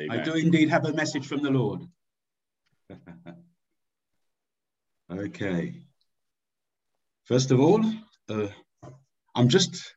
Amen. 0.00 0.20
I 0.20 0.22
do 0.22 0.34
indeed 0.34 0.70
have 0.70 0.84
a 0.86 0.92
message 0.92 1.26
from 1.26 1.42
the 1.42 1.50
Lord. 1.50 1.80
okay. 5.10 5.74
First 7.26 7.50
of 7.52 7.60
all, 7.60 7.84
uh, 8.28 8.48
I'm 9.34 9.48
just 9.48 9.94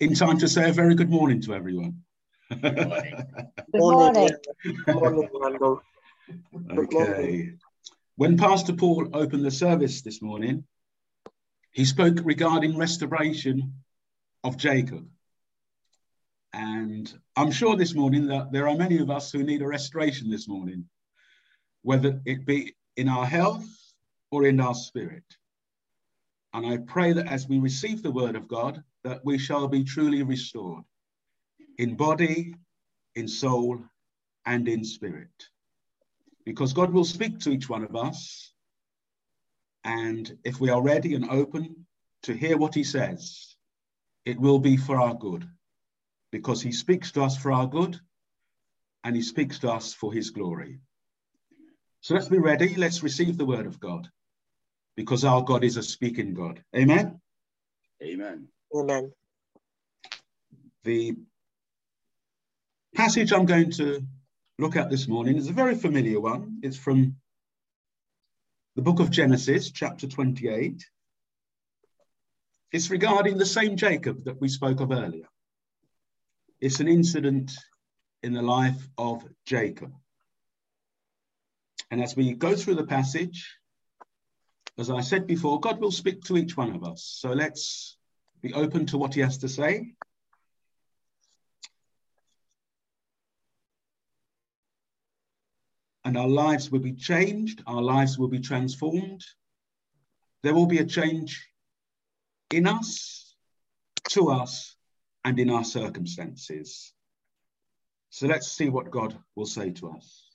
in 0.00 0.14
time 0.14 0.38
to 0.38 0.48
say 0.48 0.70
a 0.70 0.72
very 0.72 0.94
good 0.94 1.10
morning 1.10 1.40
to 1.42 1.54
everyone. 1.54 2.02
Good 2.50 2.62
morning. 3.74 4.30
Good 4.64 4.94
morning. 4.94 5.78
okay. 6.70 7.52
When 8.16 8.38
Pastor 8.38 8.72
Paul 8.72 9.08
opened 9.12 9.44
the 9.44 9.50
service 9.50 10.02
this 10.02 10.22
morning, 10.22 10.64
he 11.72 11.84
spoke 11.84 12.18
regarding 12.24 12.76
restoration 12.76 13.74
of 14.42 14.56
Jacob. 14.56 15.06
And 16.56 17.12
I'm 17.34 17.50
sure 17.50 17.74
this 17.74 17.96
morning 17.96 18.28
that 18.28 18.52
there 18.52 18.68
are 18.68 18.76
many 18.76 18.98
of 18.98 19.10
us 19.10 19.32
who 19.32 19.42
need 19.42 19.60
a 19.60 19.66
restoration 19.66 20.30
this 20.30 20.46
morning, 20.46 20.88
whether 21.82 22.20
it 22.24 22.46
be 22.46 22.76
in 22.96 23.08
our 23.08 23.26
health 23.26 23.66
or 24.30 24.44
in 24.46 24.60
our 24.60 24.74
spirit. 24.74 25.24
And 26.52 26.64
I 26.64 26.76
pray 26.76 27.12
that 27.12 27.26
as 27.26 27.48
we 27.48 27.58
receive 27.58 28.04
the 28.04 28.12
word 28.12 28.36
of 28.36 28.46
God, 28.46 28.84
that 29.02 29.24
we 29.24 29.36
shall 29.36 29.66
be 29.66 29.82
truly 29.82 30.22
restored 30.22 30.84
in 31.76 31.96
body, 31.96 32.54
in 33.16 33.26
soul, 33.26 33.80
and 34.46 34.68
in 34.68 34.84
spirit. 34.84 35.48
Because 36.44 36.72
God 36.72 36.92
will 36.92 37.04
speak 37.04 37.40
to 37.40 37.50
each 37.50 37.68
one 37.68 37.82
of 37.82 37.96
us. 37.96 38.52
And 39.82 40.38
if 40.44 40.60
we 40.60 40.70
are 40.70 40.80
ready 40.80 41.16
and 41.16 41.28
open 41.28 41.84
to 42.22 42.32
hear 42.32 42.56
what 42.56 42.76
he 42.76 42.84
says, 42.84 43.56
it 44.24 44.38
will 44.38 44.60
be 44.60 44.76
for 44.76 45.00
our 45.00 45.14
good 45.14 45.48
because 46.34 46.60
he 46.60 46.72
speaks 46.72 47.12
to 47.12 47.22
us 47.22 47.36
for 47.36 47.52
our 47.52 47.68
good 47.68 47.96
and 49.04 49.14
he 49.14 49.22
speaks 49.22 49.60
to 49.60 49.70
us 49.70 49.94
for 49.94 50.12
his 50.12 50.30
glory. 50.30 50.80
So 52.00 52.12
let's 52.14 52.26
be 52.26 52.38
ready. 52.38 52.74
Let's 52.74 53.04
receive 53.04 53.38
the 53.38 53.44
word 53.44 53.66
of 53.66 53.78
God 53.78 54.08
because 54.96 55.24
our 55.24 55.44
God 55.44 55.62
is 55.62 55.76
a 55.76 55.82
speaking 55.82 56.34
God. 56.34 56.60
Amen. 56.74 57.20
Amen. 58.02 58.48
Amen. 58.76 59.12
The 60.82 61.14
passage 62.96 63.32
I'm 63.32 63.46
going 63.46 63.70
to 63.82 64.02
look 64.58 64.74
at 64.74 64.90
this 64.90 65.06
morning 65.06 65.36
is 65.36 65.48
a 65.48 65.52
very 65.52 65.76
familiar 65.76 66.18
one. 66.18 66.58
It's 66.64 66.76
from 66.76 67.14
the 68.74 68.82
book 68.82 68.98
of 68.98 69.12
Genesis, 69.12 69.70
chapter 69.70 70.08
28. 70.08 70.84
It's 72.72 72.90
regarding 72.90 73.38
the 73.38 73.46
same 73.46 73.76
Jacob 73.76 74.24
that 74.24 74.40
we 74.40 74.48
spoke 74.48 74.80
of 74.80 74.90
earlier. 74.90 75.28
It's 76.64 76.80
an 76.80 76.88
incident 76.88 77.52
in 78.22 78.32
the 78.32 78.40
life 78.40 78.88
of 78.96 79.22
Jacob. 79.44 79.92
And 81.90 82.02
as 82.02 82.16
we 82.16 82.32
go 82.32 82.56
through 82.56 82.76
the 82.76 82.86
passage, 82.86 83.54
as 84.78 84.88
I 84.88 85.02
said 85.02 85.26
before, 85.26 85.60
God 85.60 85.78
will 85.78 85.90
speak 85.90 86.22
to 86.22 86.38
each 86.38 86.56
one 86.56 86.74
of 86.74 86.82
us. 86.82 87.02
So 87.04 87.32
let's 87.32 87.98
be 88.40 88.54
open 88.54 88.86
to 88.86 88.96
what 88.96 89.12
he 89.12 89.20
has 89.20 89.36
to 89.38 89.48
say. 89.48 89.92
And 96.02 96.16
our 96.16 96.28
lives 96.28 96.72
will 96.72 96.80
be 96.80 96.94
changed, 96.94 97.62
our 97.66 97.82
lives 97.82 98.18
will 98.18 98.28
be 98.28 98.40
transformed. 98.40 99.22
There 100.42 100.54
will 100.54 100.64
be 100.64 100.78
a 100.78 100.86
change 100.86 101.46
in 102.50 102.66
us, 102.66 103.36
to 104.12 104.30
us, 104.30 104.73
and 105.24 105.38
in 105.38 105.50
our 105.50 105.64
circumstances. 105.64 106.92
So 108.10 108.26
let's 108.26 108.52
see 108.52 108.68
what 108.68 108.90
God 108.90 109.18
will 109.34 109.46
say 109.46 109.70
to 109.72 109.90
us. 109.90 110.28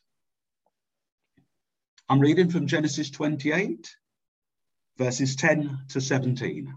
I'm 2.10 2.20
reading 2.20 2.50
from 2.50 2.68
Genesis 2.68 3.12
28, 3.12 3.96
verses 4.98 5.36
10 5.36 5.80
to 5.90 6.02
17. 6.02 6.74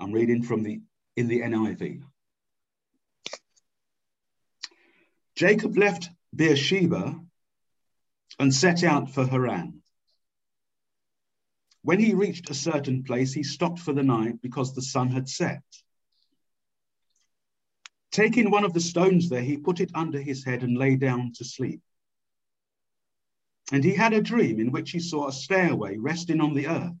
I'm 0.00 0.12
reading 0.12 0.42
from 0.42 0.62
the 0.62 0.80
in 1.16 1.26
the 1.26 1.40
NIV. 1.40 2.02
Jacob 5.34 5.76
left 5.76 6.08
Beersheba 6.34 7.20
and 8.38 8.54
set 8.54 8.84
out 8.84 9.10
for 9.10 9.26
Haran. 9.26 9.82
When 11.82 11.98
he 11.98 12.14
reached 12.14 12.50
a 12.50 12.54
certain 12.54 13.02
place, 13.02 13.32
he 13.32 13.42
stopped 13.42 13.80
for 13.80 13.92
the 13.92 14.02
night 14.02 14.40
because 14.42 14.74
the 14.74 14.82
sun 14.82 15.08
had 15.10 15.28
set. 15.28 15.62
Taking 18.18 18.50
one 18.50 18.64
of 18.64 18.72
the 18.72 18.80
stones 18.80 19.28
there, 19.28 19.42
he 19.42 19.56
put 19.56 19.78
it 19.78 19.92
under 19.94 20.20
his 20.20 20.44
head 20.44 20.64
and 20.64 20.76
lay 20.76 20.96
down 20.96 21.32
to 21.34 21.44
sleep. 21.44 21.80
And 23.70 23.84
he 23.84 23.94
had 23.94 24.12
a 24.12 24.20
dream 24.20 24.58
in 24.58 24.72
which 24.72 24.90
he 24.90 24.98
saw 24.98 25.28
a 25.28 25.32
stairway 25.32 25.98
resting 25.98 26.40
on 26.40 26.52
the 26.52 26.66
earth, 26.66 26.96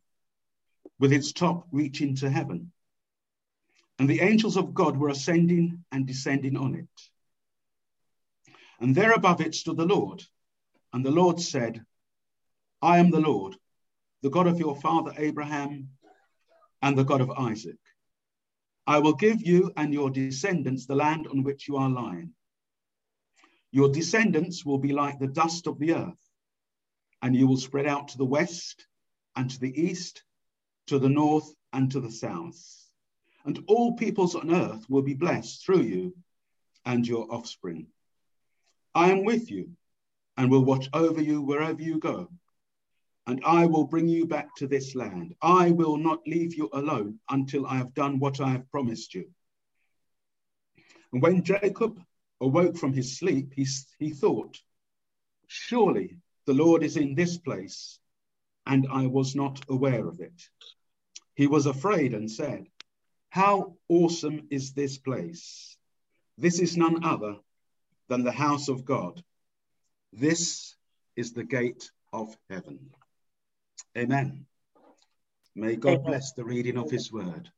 with 1.00 1.12
its 1.12 1.32
top 1.32 1.66
reaching 1.72 2.14
to 2.14 2.30
heaven. 2.30 2.70
And 3.98 4.08
the 4.08 4.20
angels 4.20 4.56
of 4.56 4.74
God 4.74 4.96
were 4.96 5.08
ascending 5.08 5.84
and 5.90 6.06
descending 6.06 6.56
on 6.56 6.76
it. 6.76 7.00
And 8.78 8.94
there 8.94 9.10
above 9.10 9.40
it 9.40 9.56
stood 9.56 9.76
the 9.76 9.86
Lord. 9.86 10.22
And 10.92 11.04
the 11.04 11.10
Lord 11.10 11.40
said, 11.40 11.84
I 12.80 12.98
am 12.98 13.10
the 13.10 13.18
Lord, 13.18 13.56
the 14.22 14.30
God 14.30 14.46
of 14.46 14.60
your 14.60 14.76
father 14.76 15.12
Abraham 15.18 15.88
and 16.80 16.96
the 16.96 17.02
God 17.02 17.22
of 17.22 17.32
Isaac. 17.32 17.80
I 18.88 19.00
will 19.00 19.12
give 19.12 19.46
you 19.46 19.70
and 19.76 19.92
your 19.92 20.08
descendants 20.08 20.86
the 20.86 20.94
land 20.94 21.26
on 21.26 21.42
which 21.42 21.68
you 21.68 21.76
are 21.76 21.90
lying. 21.90 22.32
Your 23.70 23.90
descendants 23.90 24.64
will 24.64 24.78
be 24.78 24.94
like 24.94 25.18
the 25.18 25.26
dust 25.26 25.66
of 25.66 25.78
the 25.78 25.92
earth, 25.92 26.30
and 27.20 27.36
you 27.36 27.46
will 27.46 27.58
spread 27.58 27.86
out 27.86 28.08
to 28.08 28.16
the 28.16 28.24
west 28.24 28.86
and 29.36 29.50
to 29.50 29.60
the 29.60 29.78
east, 29.78 30.24
to 30.86 30.98
the 30.98 31.10
north 31.10 31.54
and 31.74 31.90
to 31.92 32.00
the 32.00 32.10
south. 32.10 32.58
And 33.44 33.62
all 33.68 33.92
peoples 33.92 34.34
on 34.34 34.54
earth 34.54 34.86
will 34.88 35.02
be 35.02 35.12
blessed 35.12 35.66
through 35.66 35.82
you 35.82 36.16
and 36.86 37.06
your 37.06 37.30
offspring. 37.30 37.88
I 38.94 39.10
am 39.10 39.22
with 39.22 39.50
you 39.50 39.72
and 40.38 40.50
will 40.50 40.64
watch 40.64 40.88
over 40.94 41.20
you 41.20 41.42
wherever 41.42 41.82
you 41.82 41.98
go 41.98 42.30
and 43.28 43.42
I 43.44 43.66
will 43.66 43.84
bring 43.84 44.08
you 44.08 44.26
back 44.26 44.56
to 44.56 44.66
this 44.66 44.94
land. 44.94 45.34
I 45.42 45.70
will 45.70 45.98
not 45.98 46.26
leave 46.26 46.54
you 46.54 46.70
alone 46.72 47.20
until 47.28 47.66
I 47.66 47.76
have 47.76 47.92
done 47.92 48.18
what 48.18 48.40
I 48.40 48.52
have 48.52 48.70
promised 48.70 49.12
you. 49.12 49.28
And 51.12 51.20
when 51.20 51.44
Jacob 51.44 52.00
awoke 52.40 52.78
from 52.78 52.94
his 52.94 53.18
sleep, 53.18 53.52
he, 53.54 53.66
he 53.98 54.10
thought, 54.10 54.58
Surely 55.46 56.16
the 56.46 56.54
Lord 56.54 56.82
is 56.82 56.96
in 56.96 57.14
this 57.14 57.36
place, 57.36 58.00
and 58.64 58.86
I 58.90 59.08
was 59.08 59.36
not 59.36 59.62
aware 59.68 60.08
of 60.08 60.20
it. 60.20 60.48
He 61.34 61.46
was 61.46 61.66
afraid 61.66 62.14
and 62.14 62.30
said, 62.30 62.66
How 63.28 63.76
awesome 63.90 64.48
is 64.50 64.72
this 64.72 64.96
place! 64.96 65.76
This 66.38 66.60
is 66.60 66.78
none 66.78 67.04
other 67.04 67.36
than 68.08 68.24
the 68.24 68.32
house 68.32 68.68
of 68.68 68.86
God. 68.86 69.22
This 70.14 70.74
is 71.14 71.34
the 71.34 71.44
gate 71.44 71.90
of 72.10 72.34
heaven. 72.48 72.88
Amen. 73.96 74.46
May 75.54 75.76
God 75.76 75.94
Amen. 75.94 76.04
bless 76.04 76.32
the 76.32 76.44
reading 76.44 76.76
of 76.76 76.90
his 76.90 77.12
word. 77.12 77.50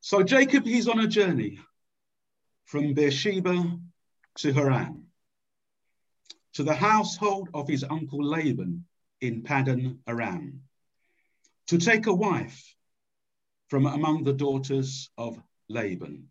So 0.00 0.22
Jacob, 0.22 0.64
he's 0.64 0.88
on 0.88 1.00
a 1.00 1.06
journey 1.06 1.60
from 2.64 2.94
Beersheba 2.94 3.78
to 4.38 4.52
Haran, 4.52 5.04
to 6.54 6.62
the 6.62 6.74
household 6.74 7.48
of 7.54 7.68
his 7.68 7.84
uncle 7.88 8.24
Laban 8.24 8.86
in 9.20 9.42
Paddan 9.42 9.98
Aram, 10.06 10.62
to 11.66 11.78
take 11.78 12.06
a 12.06 12.14
wife 12.14 12.74
from 13.68 13.86
among 13.86 14.24
the 14.24 14.32
daughters 14.32 15.10
of 15.16 15.40
Laban. 15.68 16.30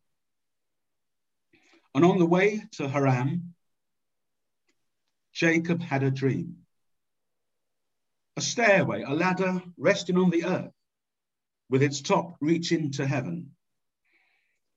And 1.95 2.03
on 2.03 2.19
the 2.19 2.25
way 2.25 2.61
to 2.73 2.89
Haran, 2.89 3.53
Jacob 5.31 5.81
had 5.81 6.03
a 6.03 6.11
dream 6.11 6.57
a 8.39 8.41
stairway, 8.41 9.03
a 9.03 9.13
ladder 9.13 9.61
resting 9.77 10.17
on 10.17 10.29
the 10.29 10.45
earth, 10.45 10.71
with 11.69 11.83
its 11.83 11.99
top 11.99 12.37
reaching 12.39 12.89
to 12.89 13.05
heaven. 13.05 13.51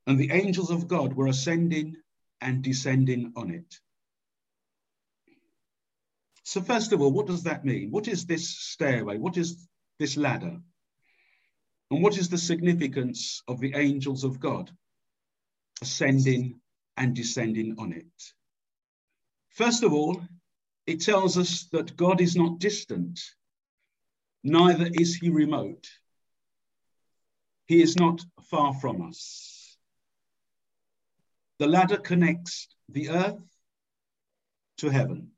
And 0.05 0.19
the 0.19 0.32
angels 0.32 0.73
of 0.73 0.88
God 0.88 1.12
were 1.12 1.29
ascending 1.29 1.94
and 2.41 2.64
descending 2.64 3.32
on 3.37 3.53
it. 3.53 3.79
So, 6.43 6.61
first 6.61 6.93
of 6.93 7.00
all, 7.00 7.12
what 7.12 7.29
does 7.29 7.44
that 7.44 7.64
mean? 7.64 7.93
What 7.93 8.09
is 8.09 8.26
this 8.26 8.49
stairway? 8.49 9.19
What 9.19 9.37
is 9.37 9.69
this 10.00 10.17
ladder? 10.17 10.59
And 11.93 12.03
what 12.03 12.19
is 12.19 12.29
the 12.29 12.38
significance 12.38 13.44
of 13.47 13.61
the 13.61 13.75
angels 13.76 14.25
of 14.25 14.41
God 14.41 14.73
ascending 15.81 16.59
and 16.97 17.14
descending 17.14 17.76
on 17.79 17.93
it? 17.93 18.12
First 19.50 19.85
of 19.85 19.93
all, 19.93 20.20
it 20.88 21.00
tells 21.00 21.38
us 21.38 21.69
that 21.70 21.97
God 21.97 22.20
is 22.20 22.35
not 22.35 22.59
distant, 22.59 23.20
neither 24.43 24.89
is 24.93 25.17
he 25.17 25.31
remote. 25.31 25.89
He 27.67 27.83
is 27.83 27.97
not 27.97 28.21
far 28.50 28.75
from 28.75 29.03
us. 29.03 29.62
the 31.62 31.69
ladder 31.69 31.97
connects 31.97 32.67
the 32.89 33.09
earth 33.11 33.39
to 34.79 34.89
heaven. 34.89 35.31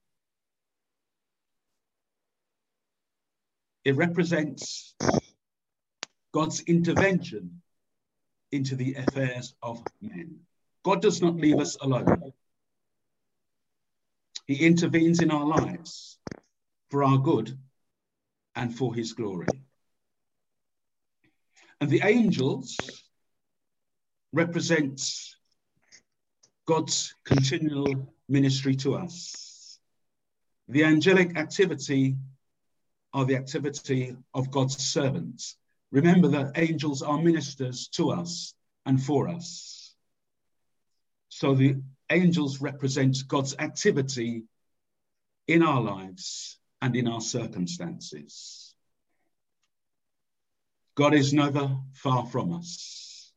It 3.85 3.95
represents 3.97 4.95
God's 6.33 6.61
intervention 6.63 7.61
into 8.53 8.75
the 8.75 8.95
affairs 8.95 9.55
of 9.63 9.83
men. 10.01 10.41
God 10.83 11.03
does 11.03 11.21
not 11.21 11.37
leave 11.37 11.59
us 11.59 11.77
alone. 11.83 12.33
He 14.47 14.65
intervenes 14.65 15.21
in 15.21 15.31
our 15.31 15.45
lives 15.45 16.19
for 16.89 17.05
our 17.05 17.19
good 17.19 17.59
and 18.55 18.75
for 18.75 18.95
his 18.95 19.13
glory. 19.13 19.49
And 21.81 21.91
the 21.91 22.03
angels 22.05 22.79
represent 24.33 25.01
God's 26.67 27.15
continual 27.25 28.15
ministry 28.29 28.75
to 28.77 28.95
us. 28.95 29.79
The 30.69 30.85
angelic 30.85 31.37
activity 31.37 32.17
are 33.13 33.25
the 33.25 33.37
activity 33.37 34.17
of 34.33 34.51
God's 34.51 34.79
servants. 34.79 35.57
Remember 35.93 36.29
that 36.29 36.53
angels 36.57 37.03
are 37.03 37.21
ministers 37.21 37.89
to 37.89 38.11
us 38.11 38.55
and 38.87 39.01
for 39.01 39.29
us. 39.29 39.95
So 41.29 41.55
the 41.55 41.83
angels 42.11 42.61
represent 42.61 43.17
God's 43.29 43.57
activity 43.59 44.45
in 45.47 45.63
our 45.63 45.81
lives 45.81 46.59
and 46.85 46.97
in 46.97 47.09
our 47.09 47.23
circumstances. 47.23 48.75
God 50.95 51.15
is 51.15 51.33
never 51.33 51.79
far 51.95 52.27
from 52.27 52.53
us. 52.53 53.33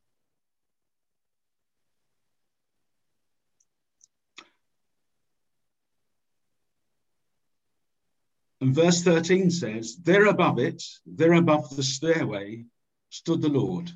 And 8.60 8.74
verse 8.74 9.02
13 9.02 9.50
says, 9.50 9.96
There 9.96 10.26
above 10.26 10.58
it, 10.58 10.84
there 11.06 11.32
above 11.32 11.74
the 11.74 11.82
stairway, 11.82 12.66
stood 13.08 13.40
the 13.40 13.48
Lord. 13.48 13.90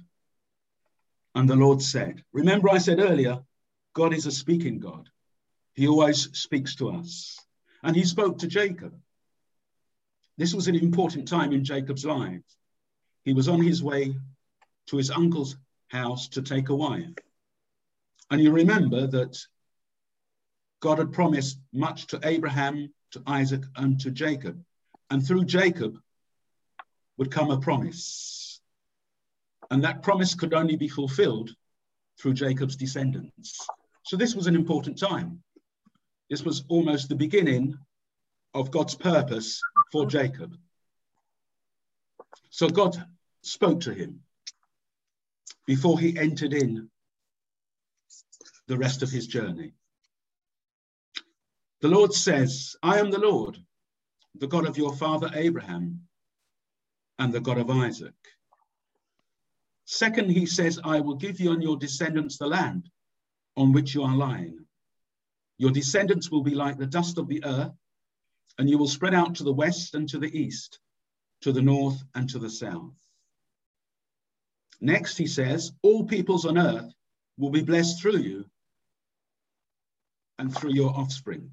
And 1.34 1.46
the 1.46 1.56
Lord 1.56 1.82
said, 1.82 2.24
Remember, 2.32 2.70
I 2.70 2.78
said 2.78 3.00
earlier, 3.00 3.42
God 3.92 4.14
is 4.14 4.24
a 4.24 4.32
speaking 4.32 4.78
God. 4.78 5.10
He 5.74 5.88
always 5.88 6.30
speaks 6.38 6.74
to 6.76 6.88
us. 6.88 7.38
And 7.82 7.94
he 7.94 8.04
spoke 8.04 8.38
to 8.38 8.46
Jacob. 8.46 8.94
This 10.42 10.54
was 10.54 10.66
an 10.66 10.74
important 10.74 11.28
time 11.28 11.52
in 11.52 11.62
Jacob's 11.62 12.04
life. 12.04 12.42
He 13.24 13.32
was 13.32 13.46
on 13.46 13.62
his 13.62 13.80
way 13.80 14.16
to 14.88 14.96
his 14.96 15.08
uncle's 15.08 15.56
house 15.86 16.26
to 16.30 16.42
take 16.42 16.68
a 16.68 16.74
wife. 16.74 17.14
And 18.28 18.42
you 18.42 18.50
remember 18.50 19.06
that 19.06 19.38
God 20.80 20.98
had 20.98 21.12
promised 21.12 21.60
much 21.72 22.08
to 22.08 22.18
Abraham, 22.24 22.92
to 23.12 23.22
Isaac, 23.24 23.62
and 23.76 24.00
to 24.00 24.10
Jacob. 24.10 24.60
And 25.10 25.24
through 25.24 25.44
Jacob 25.44 25.96
would 27.18 27.30
come 27.30 27.52
a 27.52 27.60
promise. 27.60 28.60
And 29.70 29.84
that 29.84 30.02
promise 30.02 30.34
could 30.34 30.54
only 30.54 30.74
be 30.74 30.88
fulfilled 30.88 31.54
through 32.20 32.34
Jacob's 32.34 32.74
descendants. 32.74 33.64
So 34.02 34.16
this 34.16 34.34
was 34.34 34.48
an 34.48 34.56
important 34.56 34.98
time. 34.98 35.40
This 36.28 36.42
was 36.42 36.64
almost 36.68 37.08
the 37.08 37.14
beginning 37.14 37.78
of 38.54 38.72
God's 38.72 38.96
purpose 38.96 39.60
for 39.92 40.06
Jacob. 40.06 40.56
So 42.48 42.68
God 42.68 42.96
spoke 43.42 43.80
to 43.82 43.92
him 43.92 44.20
before 45.66 46.00
he 46.00 46.18
entered 46.18 46.54
in 46.54 46.88
the 48.66 48.78
rest 48.78 49.02
of 49.02 49.10
his 49.10 49.26
journey. 49.26 49.74
The 51.82 51.88
Lord 51.88 52.14
says, 52.14 52.74
I 52.82 52.98
am 52.98 53.10
the 53.10 53.18
Lord, 53.18 53.58
the 54.36 54.46
God 54.46 54.66
of 54.66 54.78
your 54.78 54.94
father 54.94 55.30
Abraham 55.34 56.00
and 57.18 57.32
the 57.32 57.40
God 57.40 57.58
of 57.58 57.70
Isaac. 57.70 58.14
Second, 59.84 60.30
he 60.30 60.46
says, 60.46 60.80
I 60.82 61.00
will 61.00 61.16
give 61.16 61.38
you 61.38 61.52
and 61.52 61.62
your 61.62 61.76
descendants 61.76 62.38
the 62.38 62.46
land 62.46 62.88
on 63.56 63.72
which 63.72 63.94
you 63.94 64.04
are 64.04 64.16
lying. 64.16 64.64
Your 65.58 65.70
descendants 65.70 66.30
will 66.30 66.42
be 66.42 66.54
like 66.54 66.78
the 66.78 66.86
dust 66.86 67.18
of 67.18 67.28
the 67.28 67.44
earth, 67.44 67.72
and 68.58 68.68
you 68.68 68.78
will 68.78 68.88
spread 68.88 69.14
out 69.14 69.34
to 69.36 69.44
the 69.44 69.52
west 69.52 69.94
and 69.94 70.08
to 70.08 70.18
the 70.18 70.38
east, 70.38 70.78
to 71.42 71.52
the 71.52 71.62
north 71.62 72.02
and 72.14 72.28
to 72.30 72.38
the 72.38 72.50
south. 72.50 72.94
Next, 74.80 75.16
he 75.16 75.26
says, 75.26 75.72
all 75.82 76.04
peoples 76.04 76.44
on 76.44 76.58
earth 76.58 76.92
will 77.38 77.50
be 77.50 77.62
blessed 77.62 78.00
through 78.00 78.18
you 78.18 78.44
and 80.38 80.54
through 80.54 80.72
your 80.72 80.90
offspring. 80.90 81.52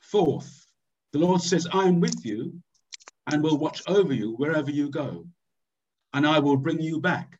Fourth, 0.00 0.66
the 1.12 1.18
Lord 1.18 1.40
says, 1.40 1.66
I 1.72 1.86
am 1.86 2.00
with 2.00 2.24
you 2.24 2.60
and 3.28 3.42
will 3.42 3.58
watch 3.58 3.82
over 3.88 4.12
you 4.12 4.32
wherever 4.36 4.70
you 4.70 4.90
go, 4.90 5.26
and 6.12 6.26
I 6.26 6.38
will 6.38 6.56
bring 6.56 6.80
you 6.80 7.00
back 7.00 7.38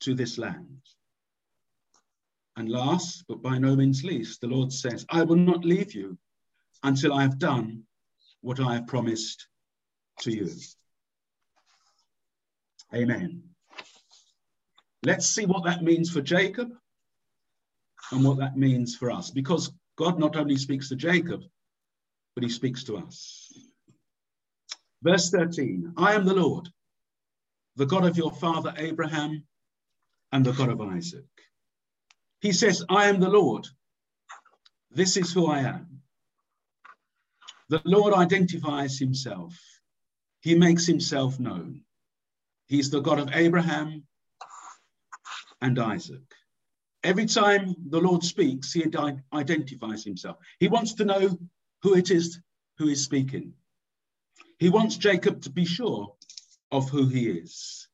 to 0.00 0.14
this 0.14 0.38
land. 0.38 0.80
And 2.56 2.68
last, 2.68 3.24
but 3.28 3.42
by 3.42 3.58
no 3.58 3.74
means 3.74 4.04
least, 4.04 4.40
the 4.40 4.46
Lord 4.46 4.72
says, 4.72 5.04
I 5.10 5.22
will 5.22 5.36
not 5.36 5.64
leave 5.64 5.92
you 5.92 6.16
until 6.84 7.12
I 7.14 7.22
have 7.22 7.38
done 7.38 7.82
what 8.42 8.60
I 8.60 8.74
have 8.74 8.86
promised 8.86 9.48
to 10.20 10.30
you. 10.30 10.50
Amen. 12.94 13.42
Let's 15.02 15.26
see 15.26 15.46
what 15.46 15.64
that 15.64 15.82
means 15.82 16.10
for 16.10 16.20
Jacob 16.20 16.70
and 18.12 18.22
what 18.22 18.38
that 18.38 18.56
means 18.56 18.94
for 18.94 19.10
us, 19.10 19.30
because 19.30 19.72
God 19.96 20.18
not 20.18 20.36
only 20.36 20.56
speaks 20.56 20.90
to 20.90 20.96
Jacob, 20.96 21.40
but 22.34 22.44
he 22.44 22.50
speaks 22.50 22.84
to 22.84 22.98
us. 22.98 23.52
Verse 25.02 25.30
13 25.30 25.94
I 25.96 26.14
am 26.14 26.24
the 26.24 26.34
Lord, 26.34 26.68
the 27.76 27.86
God 27.86 28.04
of 28.04 28.16
your 28.16 28.32
father 28.32 28.74
Abraham 28.76 29.44
and 30.32 30.44
the 30.44 30.52
God 30.52 30.68
of 30.68 30.80
Isaac. 30.80 31.24
He 32.40 32.52
says, 32.52 32.84
I 32.88 33.06
am 33.06 33.20
the 33.20 33.30
Lord. 33.30 33.66
This 34.90 35.16
is 35.16 35.32
who 35.32 35.46
I 35.46 35.60
am. 35.60 35.93
The 37.68 37.82
Lord 37.84 38.14
identifies 38.14 38.98
himself. 38.98 39.58
He 40.40 40.54
makes 40.54 40.86
himself 40.86 41.40
known. 41.40 41.82
He's 42.66 42.90
the 42.90 43.00
God 43.00 43.18
of 43.18 43.30
Abraham 43.32 44.04
and 45.60 45.78
Isaac. 45.78 46.22
Every 47.02 47.26
time 47.26 47.74
the 47.88 48.00
Lord 48.00 48.22
speaks, 48.22 48.72
he 48.72 48.84
identifies 49.32 50.04
himself. 50.04 50.36
He 50.58 50.68
wants 50.68 50.94
to 50.94 51.04
know 51.04 51.38
who 51.82 51.94
it 51.94 52.10
is 52.10 52.40
who 52.78 52.88
is 52.88 53.04
speaking. 53.04 53.54
He 54.58 54.68
wants 54.68 54.96
Jacob 54.96 55.42
to 55.42 55.50
be 55.50 55.64
sure 55.64 56.14
of 56.70 56.88
who 56.90 57.06
he 57.06 57.28
is. 57.28 57.88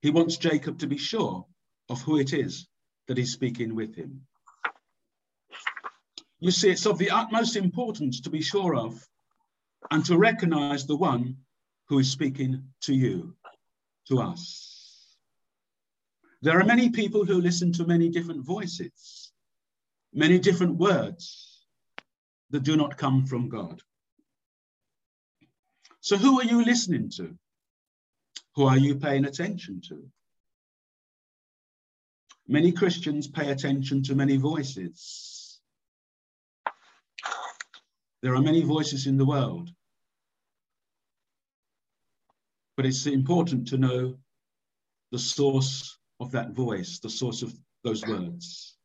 He 0.00 0.10
wants 0.10 0.36
Jacob 0.36 0.78
to 0.78 0.86
be 0.86 0.98
sure 0.98 1.46
of 1.88 2.02
who 2.02 2.18
it 2.18 2.32
is 2.32 2.68
that 3.08 3.18
is 3.18 3.32
speaking 3.32 3.74
with 3.74 3.94
him. 3.94 4.26
You 6.42 6.50
see, 6.50 6.70
it's 6.72 6.86
of 6.86 6.98
the 6.98 7.12
utmost 7.12 7.54
importance 7.54 8.20
to 8.22 8.28
be 8.28 8.42
sure 8.42 8.74
of 8.74 9.00
and 9.92 10.04
to 10.06 10.18
recognize 10.18 10.84
the 10.84 10.96
one 10.96 11.36
who 11.86 12.00
is 12.00 12.10
speaking 12.10 12.64
to 12.80 12.92
you, 12.92 13.36
to 14.08 14.20
us. 14.20 15.14
There 16.40 16.58
are 16.58 16.64
many 16.64 16.90
people 16.90 17.24
who 17.24 17.40
listen 17.40 17.72
to 17.74 17.86
many 17.86 18.08
different 18.08 18.44
voices, 18.44 19.30
many 20.12 20.40
different 20.40 20.78
words 20.78 21.64
that 22.50 22.64
do 22.64 22.76
not 22.76 22.98
come 22.98 23.24
from 23.24 23.48
God. 23.48 23.80
So, 26.00 26.16
who 26.16 26.40
are 26.40 26.44
you 26.44 26.64
listening 26.64 27.10
to? 27.18 27.38
Who 28.56 28.64
are 28.64 28.78
you 28.78 28.96
paying 28.96 29.26
attention 29.26 29.80
to? 29.90 30.10
Many 32.48 32.72
Christians 32.72 33.28
pay 33.28 33.52
attention 33.52 34.02
to 34.02 34.16
many 34.16 34.38
voices. 34.38 35.31
There 38.22 38.34
are 38.34 38.42
many 38.42 38.62
voices 38.62 39.06
in 39.06 39.16
the 39.16 39.24
world. 39.24 39.70
But 42.76 42.86
it's 42.86 43.06
important 43.06 43.68
to 43.68 43.76
know 43.76 44.16
the 45.10 45.18
source 45.18 45.98
of 46.20 46.30
that 46.30 46.52
voice, 46.52 47.00
the 47.00 47.10
source 47.10 47.42
of 47.42 47.52
those 47.82 48.06
words. 48.06 48.76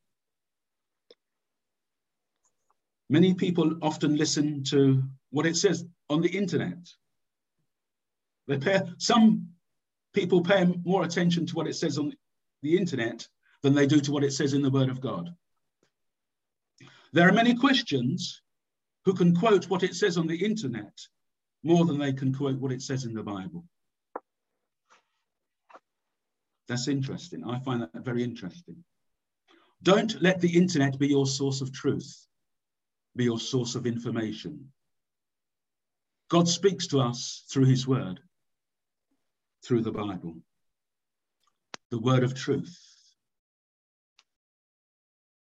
Many 3.09 3.33
people 3.33 3.77
often 3.81 4.17
listen 4.17 4.63
to 4.65 5.03
what 5.29 5.45
it 5.45 5.55
says 5.55 5.85
on 6.09 6.21
the 6.21 6.29
internet. 6.29 6.89
They 8.47 8.57
pay, 8.57 8.81
some 8.97 9.47
people 10.13 10.41
pay 10.41 10.65
more 10.83 11.03
attention 11.03 11.45
to 11.45 11.55
what 11.55 11.67
it 11.67 11.75
says 11.75 11.97
on 11.97 12.13
the 12.63 12.77
internet 12.77 13.27
than 13.61 13.75
they 13.75 13.85
do 13.85 14.01
to 14.01 14.11
what 14.11 14.23
it 14.23 14.33
says 14.33 14.53
in 14.53 14.61
the 14.61 14.69
Word 14.69 14.89
of 14.89 14.99
God. 14.99 15.33
There 17.13 17.29
are 17.29 17.33
many 17.33 17.55
Christians 17.55 18.41
who 19.07 19.13
can 19.13 19.33
quote 19.33 19.69
what 19.69 19.83
it 19.83 19.95
says 19.95 20.17
on 20.17 20.27
the 20.27 20.35
internet 20.35 20.99
more 21.63 21.85
than 21.85 21.97
they 21.97 22.11
can 22.11 22.33
quote 22.33 22.59
what 22.59 22.73
it 22.73 22.81
says 22.81 23.05
in 23.05 23.13
the 23.13 23.23
Bible. 23.23 23.63
That's 26.67 26.89
interesting. 26.89 27.41
I 27.45 27.57
find 27.59 27.83
that 27.83 28.03
very 28.03 28.21
interesting. 28.21 28.83
Don't 29.81 30.21
let 30.21 30.41
the 30.41 30.53
internet 30.57 30.99
be 30.99 31.07
your 31.07 31.25
source 31.25 31.61
of 31.61 31.71
truth, 31.71 32.27
be 33.15 33.23
your 33.23 33.39
source 33.39 33.75
of 33.75 33.87
information. 33.87 34.73
God 36.27 36.49
speaks 36.49 36.87
to 36.87 36.99
us 36.99 37.45
through 37.49 37.67
his 37.67 37.87
word, 37.87 38.19
through 39.63 39.83
the 39.83 39.91
Bible, 39.93 40.35
the 41.91 41.99
word 41.99 42.25
of 42.25 42.35
truth. 42.35 42.77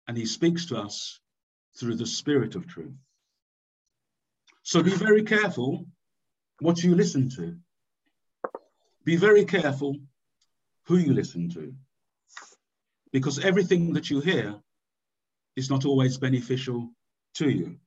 And 0.07 0.15
he 0.15 0.27
speaks 0.27 0.67
to 0.67 0.77
us 0.77 1.19
through 1.79 1.95
the 1.95 2.05
spirit 2.05 2.53
of 2.53 2.67
truth. 2.67 2.93
So 4.65 4.81
be 4.81 4.95
very 4.95 5.21
careful 5.21 5.85
what 6.59 6.83
you 6.83 6.95
listen 6.95 7.29
to. 7.35 7.55
Be 9.03 9.15
very 9.15 9.45
careful 9.45 9.95
who 10.87 10.97
you 10.97 11.13
listen 11.13 11.51
to 11.51 11.75
because 13.13 13.37
everything 13.45 13.93
that 13.93 14.09
you 14.09 14.21
hear 14.21 14.55
is 15.55 15.69
not 15.69 15.85
always 15.85 16.17
beneficial 16.17 16.89
to 17.35 17.47
you. 17.47 17.77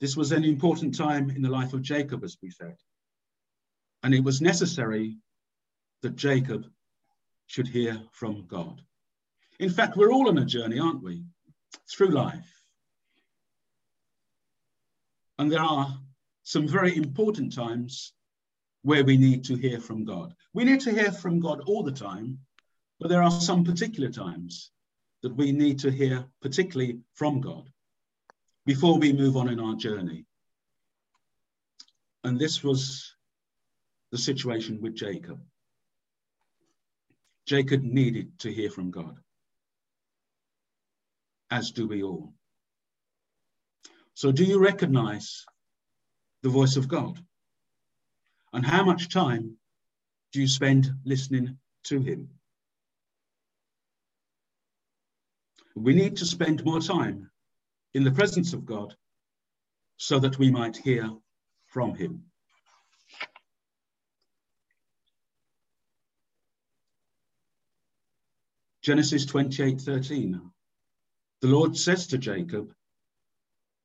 This 0.00 0.16
was 0.16 0.32
an 0.32 0.42
important 0.42 0.96
time 0.96 1.30
in 1.30 1.40
the 1.40 1.50
life 1.50 1.74
of 1.74 1.82
Jacob, 1.82 2.24
as 2.24 2.36
we 2.42 2.50
said, 2.50 2.76
and 4.02 4.12
it 4.12 4.24
was 4.24 4.40
necessary 4.40 5.18
that 6.02 6.16
Jacob 6.16 6.66
should 7.46 7.68
hear 7.68 8.02
from 8.10 8.44
God. 8.48 8.82
In 9.60 9.70
fact, 9.70 9.96
we're 9.96 10.10
all 10.12 10.28
on 10.28 10.38
a 10.38 10.44
journey, 10.44 10.80
aren't 10.80 11.04
we? 11.04 11.22
Through 11.88 12.10
life. 12.10 12.61
And 15.38 15.50
there 15.50 15.62
are 15.62 15.98
some 16.42 16.68
very 16.68 16.96
important 16.96 17.54
times 17.54 18.12
where 18.82 19.04
we 19.04 19.16
need 19.16 19.44
to 19.44 19.54
hear 19.54 19.80
from 19.80 20.04
God. 20.04 20.34
We 20.54 20.64
need 20.64 20.80
to 20.80 20.92
hear 20.92 21.12
from 21.12 21.40
God 21.40 21.62
all 21.66 21.82
the 21.82 21.92
time, 21.92 22.38
but 22.98 23.08
there 23.08 23.22
are 23.22 23.30
some 23.30 23.64
particular 23.64 24.10
times 24.10 24.70
that 25.22 25.34
we 25.36 25.52
need 25.52 25.78
to 25.80 25.90
hear 25.90 26.24
particularly 26.40 26.98
from 27.14 27.40
God 27.40 27.70
before 28.66 28.98
we 28.98 29.12
move 29.12 29.36
on 29.36 29.48
in 29.48 29.60
our 29.60 29.74
journey. 29.76 30.26
And 32.24 32.38
this 32.38 32.62
was 32.62 33.14
the 34.10 34.18
situation 34.18 34.80
with 34.80 34.94
Jacob. 34.94 35.40
Jacob 37.46 37.82
needed 37.82 38.38
to 38.40 38.52
hear 38.52 38.70
from 38.70 38.90
God, 38.90 39.18
as 41.50 41.72
do 41.72 41.88
we 41.88 42.02
all. 42.02 42.32
So, 44.14 44.30
do 44.30 44.44
you 44.44 44.58
recognize 44.58 45.44
the 46.42 46.48
voice 46.48 46.76
of 46.76 46.88
God? 46.88 47.18
And 48.52 48.64
how 48.64 48.84
much 48.84 49.08
time 49.08 49.56
do 50.32 50.40
you 50.40 50.48
spend 50.48 50.90
listening 51.04 51.58
to 51.84 52.00
him? 52.00 52.28
We 55.74 55.94
need 55.94 56.16
to 56.18 56.26
spend 56.26 56.64
more 56.64 56.80
time 56.80 57.30
in 57.94 58.04
the 58.04 58.10
presence 58.10 58.52
of 58.52 58.66
God 58.66 58.94
so 59.96 60.18
that 60.18 60.38
we 60.38 60.50
might 60.50 60.76
hear 60.76 61.10
from 61.66 61.94
him. 61.94 62.24
Genesis 68.82 69.24
28 69.26 69.80
13. 69.80 70.40
The 71.40 71.48
Lord 71.48 71.76
says 71.76 72.08
to 72.08 72.18
Jacob, 72.18 72.74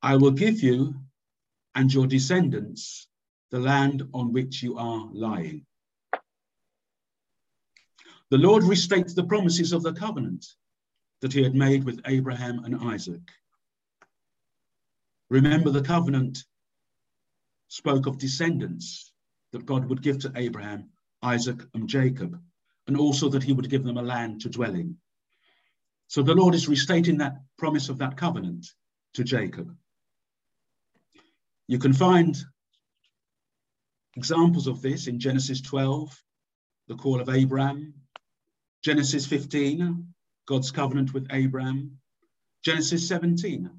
I 0.01 0.15
will 0.15 0.31
give 0.31 0.61
you 0.61 0.95
and 1.75 1.93
your 1.93 2.07
descendants 2.07 3.07
the 3.51 3.59
land 3.59 4.03
on 4.13 4.33
which 4.33 4.61
you 4.61 4.77
are 4.77 5.09
lying. 5.13 5.65
The 8.29 8.37
Lord 8.37 8.63
restates 8.63 9.15
the 9.15 9.23
promises 9.23 9.71
of 9.71 9.83
the 9.83 9.93
covenant 9.93 10.45
that 11.21 11.33
he 11.33 11.41
had 11.43 11.55
made 11.55 11.83
with 11.83 12.01
Abraham 12.05 12.63
and 12.65 12.75
Isaac. 12.75 13.21
Remember, 15.29 15.71
the 15.71 15.81
covenant 15.81 16.43
spoke 17.69 18.05
of 18.05 18.17
descendants 18.17 19.11
that 19.51 19.65
God 19.65 19.85
would 19.89 20.01
give 20.01 20.19
to 20.19 20.31
Abraham, 20.35 20.89
Isaac, 21.21 21.61
and 21.73 21.87
Jacob, 21.87 22.39
and 22.87 22.97
also 22.97 23.29
that 23.29 23.43
he 23.43 23.53
would 23.53 23.69
give 23.69 23.83
them 23.83 23.97
a 23.97 24.01
land 24.01 24.41
to 24.41 24.49
dwell 24.49 24.75
in. 24.75 24.97
So 26.07 26.21
the 26.21 26.35
Lord 26.35 26.55
is 26.55 26.69
restating 26.69 27.17
that 27.17 27.37
promise 27.57 27.89
of 27.89 27.97
that 27.97 28.17
covenant 28.17 28.67
to 29.13 29.23
Jacob. 29.23 29.75
You 31.67 31.79
can 31.79 31.93
find 31.93 32.37
Examples 34.17 34.65
of 34.65 34.81
this 34.81 35.05
in 35.05 35.19
Genesis 35.19 35.61
12, 35.61 36.23
the 36.87 36.95
call 36.95 37.21
of 37.21 37.29
Abraham, 37.29 37.93
Genesis 38.83 39.27
15, 39.27 40.11
God's 40.47 40.71
covenant 40.71 41.13
with 41.13 41.27
Abraham, 41.31 41.99
Genesis 42.63 43.07
17, 43.07 43.69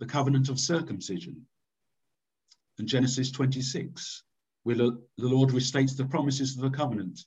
the 0.00 0.06
covenant 0.06 0.48
of 0.48 0.58
circumcision, 0.58 1.46
and 2.78 2.88
Genesis 2.88 3.30
26, 3.30 4.24
where 4.64 4.74
the 4.74 4.98
Lord 5.16 5.50
restates 5.50 5.96
the 5.96 6.06
promises 6.06 6.56
of 6.56 6.62
the 6.62 6.76
covenant 6.76 7.20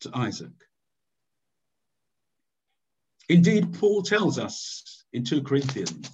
to 0.00 0.10
Isaac. 0.12 0.50
Indeed, 3.28 3.74
Paul 3.74 4.02
tells 4.02 4.40
us 4.40 5.04
in 5.12 5.22
2 5.22 5.44
Corinthians, 5.44 6.10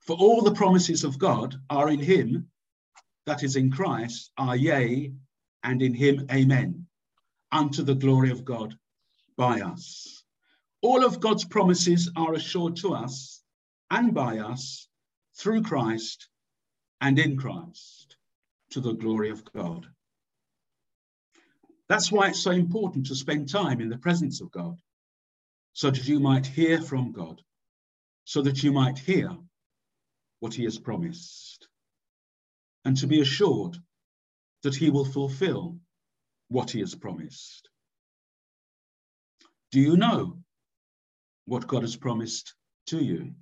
for 0.00 0.16
all 0.16 0.42
the 0.42 0.54
promises 0.54 1.04
of 1.04 1.20
God 1.20 1.54
are 1.70 1.88
in 1.88 2.00
him, 2.00 2.50
that 3.26 3.42
is 3.42 3.56
in 3.56 3.70
Christ, 3.70 4.30
are 4.38 4.56
yea, 4.56 5.12
and 5.62 5.82
in 5.82 5.94
him, 5.94 6.26
amen, 6.30 6.86
unto 7.52 7.82
the 7.82 7.94
glory 7.94 8.30
of 8.30 8.44
God 8.44 8.76
by 9.36 9.60
us. 9.60 10.22
All 10.80 11.04
of 11.04 11.20
God's 11.20 11.44
promises 11.44 12.10
are 12.16 12.34
assured 12.34 12.76
to 12.76 12.94
us 12.94 13.42
and 13.90 14.14
by 14.14 14.38
us 14.38 14.88
through 15.36 15.62
Christ 15.62 16.28
and 17.00 17.18
in 17.18 17.36
Christ 17.36 18.16
to 18.70 18.80
the 18.80 18.92
glory 18.92 19.30
of 19.30 19.44
God. 19.52 19.86
That's 21.88 22.10
why 22.10 22.28
it's 22.28 22.42
so 22.42 22.50
important 22.50 23.06
to 23.06 23.14
spend 23.14 23.48
time 23.48 23.80
in 23.80 23.88
the 23.88 23.98
presence 23.98 24.40
of 24.40 24.50
God, 24.50 24.76
so 25.72 25.90
that 25.90 26.08
you 26.08 26.18
might 26.18 26.46
hear 26.46 26.80
from 26.80 27.12
God, 27.12 27.40
so 28.24 28.42
that 28.42 28.62
you 28.62 28.72
might 28.72 28.98
hear 28.98 29.30
what 30.40 30.54
he 30.54 30.64
has 30.64 30.78
promised, 30.78 31.55
and 32.86 32.96
to 32.96 33.08
be 33.08 33.20
assured 33.20 33.76
that 34.62 34.76
he 34.76 34.90
will 34.90 35.04
fulfill 35.04 35.76
what 36.46 36.70
he 36.70 36.78
has 36.78 36.94
promised. 36.94 37.68
Do 39.72 39.80
you 39.80 39.96
know 39.96 40.38
what 41.46 41.66
God 41.66 41.82
has 41.82 41.96
promised 41.96 42.54
to 42.86 42.98
you? 42.98 43.32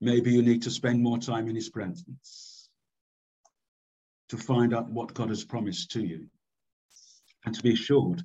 Maybe 0.00 0.32
you 0.32 0.42
need 0.42 0.62
to 0.62 0.70
spend 0.70 1.02
more 1.02 1.18
time 1.18 1.48
in 1.48 1.54
his 1.54 1.68
presence 1.68 2.70
to 4.30 4.38
find 4.38 4.72
out 4.72 4.88
what 4.90 5.12
God 5.12 5.28
has 5.28 5.44
promised 5.44 5.90
to 5.90 6.00
you 6.02 6.28
and 7.44 7.54
to 7.54 7.62
be 7.62 7.74
assured 7.74 8.22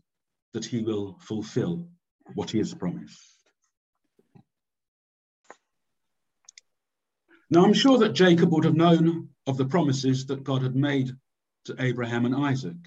that 0.54 0.64
he 0.64 0.82
will 0.82 1.18
fulfill 1.20 1.90
what 2.36 2.52
he 2.52 2.60
has 2.60 2.74
promised. 2.74 3.20
Now, 7.50 7.66
I'm 7.66 7.74
sure 7.74 7.98
that 7.98 8.14
Jacob 8.14 8.50
would 8.54 8.64
have 8.64 8.76
known 8.76 9.33
of 9.48 9.58
the 9.58 9.66
promises 9.66 10.26
that 10.28 10.44
God 10.44 10.62
had 10.62 10.76
made 10.76 11.12
to 11.66 11.76
Abraham 11.80 12.26
and 12.26 12.36
Isaac. 12.36 12.78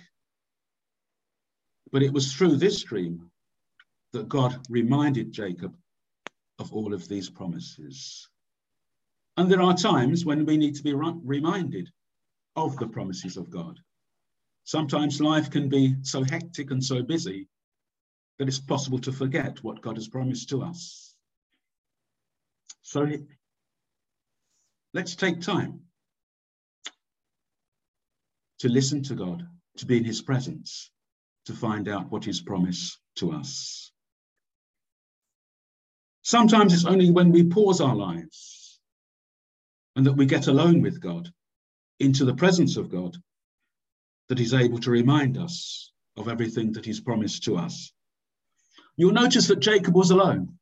But 1.92 2.02
it 2.02 2.12
was 2.12 2.32
through 2.32 2.56
this 2.56 2.82
dream 2.82 3.30
that 4.12 4.28
God 4.28 4.58
reminded 4.68 5.32
Jacob 5.32 5.76
of 6.58 6.72
all 6.72 6.94
of 6.94 7.06
these 7.08 7.28
promises. 7.28 8.28
And 9.36 9.50
there 9.50 9.62
are 9.62 9.76
times 9.76 10.24
when 10.24 10.46
we 10.46 10.56
need 10.56 10.74
to 10.76 10.82
be 10.82 10.94
reminded 10.94 11.90
of 12.56 12.78
the 12.78 12.88
promises 12.88 13.36
of 13.36 13.50
God. 13.50 13.78
Sometimes 14.64 15.20
life 15.20 15.50
can 15.50 15.68
be 15.68 15.94
so 16.02 16.24
hectic 16.24 16.70
and 16.70 16.82
so 16.82 17.02
busy 17.02 17.46
that 18.38 18.48
it's 18.48 18.58
possible 18.58 18.98
to 19.00 19.12
forget 19.12 19.62
what 19.62 19.82
God 19.82 19.96
has 19.96 20.08
promised 20.08 20.48
to 20.48 20.62
us. 20.62 21.14
So 22.82 23.06
let's 24.94 25.14
take 25.14 25.40
time 25.40 25.85
to 28.60 28.68
listen 28.68 29.02
to 29.04 29.14
God, 29.14 29.46
to 29.78 29.86
be 29.86 29.98
in 29.98 30.04
his 30.04 30.22
presence, 30.22 30.90
to 31.46 31.52
find 31.52 31.88
out 31.88 32.10
what 32.10 32.24
he's 32.24 32.40
promised 32.40 32.98
to 33.16 33.32
us. 33.32 33.92
Sometimes 36.22 36.74
it's 36.74 36.84
only 36.84 37.10
when 37.10 37.30
we 37.30 37.44
pause 37.44 37.80
our 37.80 37.94
lives 37.94 38.80
and 39.94 40.06
that 40.06 40.14
we 40.14 40.26
get 40.26 40.46
alone 40.46 40.82
with 40.82 41.00
God, 41.00 41.32
into 42.00 42.24
the 42.24 42.34
presence 42.34 42.76
of 42.76 42.90
God, 42.90 43.16
that 44.28 44.38
he's 44.38 44.52
able 44.52 44.78
to 44.80 44.90
remind 44.90 45.38
us 45.38 45.92
of 46.16 46.28
everything 46.28 46.72
that 46.72 46.84
he's 46.84 47.00
promised 47.00 47.44
to 47.44 47.56
us. 47.56 47.92
You'll 48.96 49.12
notice 49.12 49.46
that 49.48 49.60
Jacob 49.60 49.94
was 49.94 50.10
alone. 50.10 50.58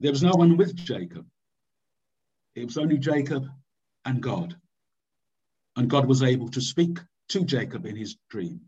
There 0.00 0.12
was 0.12 0.22
no 0.22 0.32
one 0.34 0.56
with 0.56 0.76
Jacob. 0.76 1.26
It 2.54 2.66
was 2.66 2.78
only 2.78 2.98
Jacob 2.98 3.46
and 4.04 4.22
God 4.22 4.56
and 5.76 5.90
God 5.90 6.06
was 6.06 6.22
able 6.22 6.48
to 6.50 6.60
speak 6.60 6.98
to 7.30 7.44
Jacob 7.44 7.86
in 7.86 7.96
his 7.96 8.16
dream. 8.30 8.60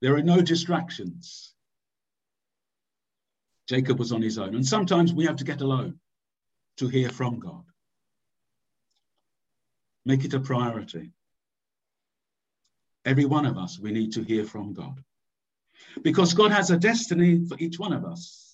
There 0.00 0.14
are 0.16 0.22
no 0.22 0.40
distractions. 0.40 1.54
Jacob 3.68 3.98
was 3.98 4.12
on 4.12 4.22
his 4.22 4.38
own. 4.38 4.54
And 4.54 4.66
sometimes 4.66 5.12
we 5.12 5.26
have 5.26 5.36
to 5.36 5.44
get 5.44 5.60
alone 5.60 5.98
to 6.78 6.88
hear 6.88 7.08
from 7.08 7.38
God. 7.38 7.64
Make 10.04 10.24
it 10.24 10.34
a 10.34 10.40
priority. 10.40 11.12
Every 13.04 13.24
one 13.24 13.46
of 13.46 13.56
us, 13.56 13.78
we 13.78 13.92
need 13.92 14.12
to 14.12 14.22
hear 14.22 14.44
from 14.44 14.72
God. 14.72 15.02
Because 16.02 16.34
God 16.34 16.52
has 16.52 16.70
a 16.70 16.76
destiny 16.76 17.46
for 17.46 17.56
each 17.58 17.78
one 17.78 17.92
of 17.92 18.04
us. 18.04 18.52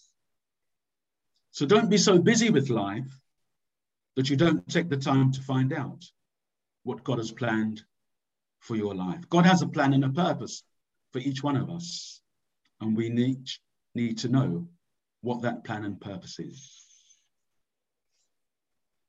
So 1.50 1.67
don't 1.67 1.91
be 1.91 1.99
so 1.99 2.19
busy 2.19 2.50
with 2.50 2.71
life 2.71 3.21
that 4.17 4.31
you 4.31 4.37
don't 4.37 4.67
take 4.69 4.88
the 4.88 4.97
time 4.97 5.33
to 5.33 5.43
find 5.43 5.73
out 5.73 6.05
what 6.83 7.05
God 7.05 7.19
has 7.19 7.33
planned 7.33 7.83
for 8.61 8.77
your 8.77 8.95
life. 8.95 9.29
God 9.29 9.47
has 9.47 9.62
a 9.62 9.69
plan 9.69 9.93
and 9.93 10.05
a 10.05 10.11
purpose 10.11 10.62
for 11.12 11.19
each 11.21 11.43
one 11.43 11.57
of 11.57 11.71
us. 11.71 12.21
And 12.81 12.97
we 12.97 13.09
need, 13.09 13.49
need 13.95 14.19
to 14.19 14.29
know 14.29 14.69
what 15.21 15.43
that 15.43 15.65
plan 15.65 15.85
and 15.85 16.00
purpose 16.00 16.38
is. 16.38 16.85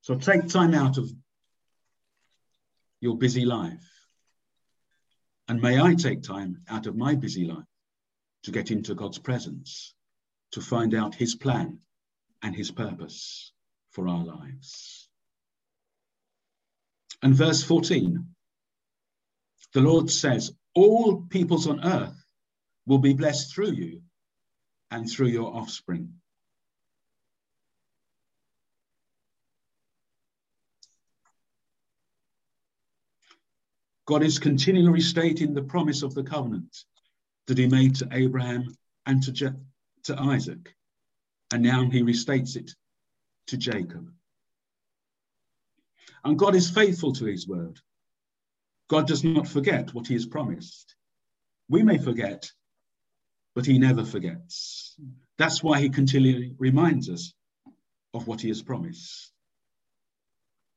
So 0.02 0.16
take 0.16 0.48
time 0.48 0.74
out 0.74 0.98
of 0.98 1.10
your 3.00 3.18
busy 3.18 3.46
life. 3.46 3.86
And 5.48 5.62
may 5.62 5.82
I 5.82 5.96
take 5.96 6.24
time 6.24 6.62
out 6.68 6.88
of 6.88 6.96
my 6.96 7.16
busy 7.16 7.46
life 7.46 7.66
to 8.44 8.52
get 8.52 8.72
into 8.72 8.96
God's 8.96 9.20
presence, 9.20 9.94
to 10.52 10.62
find 10.62 10.94
out 10.94 11.16
his 11.16 11.36
plan 11.36 11.80
and 12.42 12.56
his 12.56 12.72
purpose 12.72 13.52
for 13.92 14.08
our 14.08 14.24
lives. 14.24 15.10
And 17.22 17.36
verse 17.36 17.64
14, 17.64 18.26
the 19.74 19.82
Lord 19.82 20.10
says, 20.10 20.52
All 20.76 21.24
peoples 21.30 21.68
on 21.68 21.84
earth 21.84 22.16
will 22.86 22.98
be 22.98 23.14
blessed 23.14 23.54
through 23.54 23.72
you 23.72 24.02
and 24.92 25.10
through 25.10 25.28
your 25.28 25.56
offspring. 25.56 26.14
God 34.06 34.24
is 34.24 34.40
continually 34.40 34.90
restating 34.90 35.54
the 35.54 35.62
promise 35.62 36.02
of 36.02 36.16
the 36.16 36.24
covenant 36.24 36.76
that 37.46 37.60
he 37.60 37.68
made 37.68 37.96
to 37.98 38.08
Abraham 38.12 38.76
and 39.06 39.22
to, 39.22 39.32
Je- 39.32 39.50
to 40.06 40.20
Isaac. 40.20 40.74
And 41.54 41.62
now 41.62 41.88
he 41.88 42.02
restates 42.02 42.56
it 42.56 42.72
to 43.48 43.58
Jacob. 43.58 44.12
And 46.24 46.40
God 46.40 46.56
is 46.56 46.72
faithful 46.72 47.14
to 47.14 47.26
his 47.26 47.48
word. 47.48 47.80
God 48.90 49.08
does 49.08 49.24
not 49.24 49.48
forget 49.48 49.94
what 49.94 50.08
he 50.08 50.16
has 50.16 50.26
promised. 50.26 50.96
We 51.70 51.84
may 51.84 52.00
forget, 52.00 52.52
but 53.56 53.66
he 53.66 53.78
never 53.78 54.04
forgets. 54.04 54.96
That's 55.38 55.64
why 55.64 55.80
he 55.80 55.90
continually 55.90 56.56
reminds 56.58 57.10
us 57.10 57.34
of 58.14 58.28
what 58.28 58.42
he 58.42 58.48
has 58.48 58.64
promised. 58.64 59.32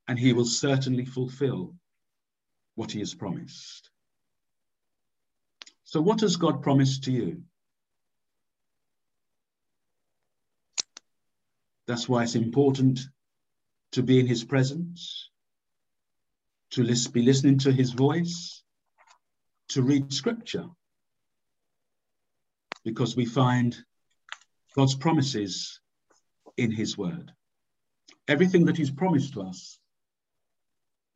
And 0.07 0.19
he 0.19 0.35
will 0.35 0.45
certainly 0.45 1.07
fulfill 1.07 1.75
what 2.75 2.93
he 2.93 2.99
has 2.99 3.15
promised. 3.15 3.91
So, 5.85 6.03
what 6.03 6.21
has 6.21 6.37
God 6.37 6.63
promised 6.63 7.05
to 7.05 7.13
you? 7.13 7.43
That's 11.87 12.09
why 12.09 12.23
it's 12.23 12.35
important 12.35 13.01
to 13.93 14.03
be 14.03 14.21
in 14.21 14.27
his 14.27 14.45
presence, 14.45 15.31
to 16.73 17.11
be 17.11 17.23
listening 17.23 17.59
to 17.59 17.73
his 17.73 17.93
voice, 17.93 18.63
to 19.69 19.83
read 19.83 20.13
scripture, 20.13 20.67
because 22.85 23.15
we 23.15 23.25
find 23.25 23.77
God's 24.75 24.95
promises 24.95 25.81
in 26.57 26.71
his 26.71 26.97
word. 26.97 27.33
Everything 28.27 28.67
that 28.67 28.77
he's 28.77 28.91
promised 28.91 29.35
to 29.35 29.43
us, 29.43 29.79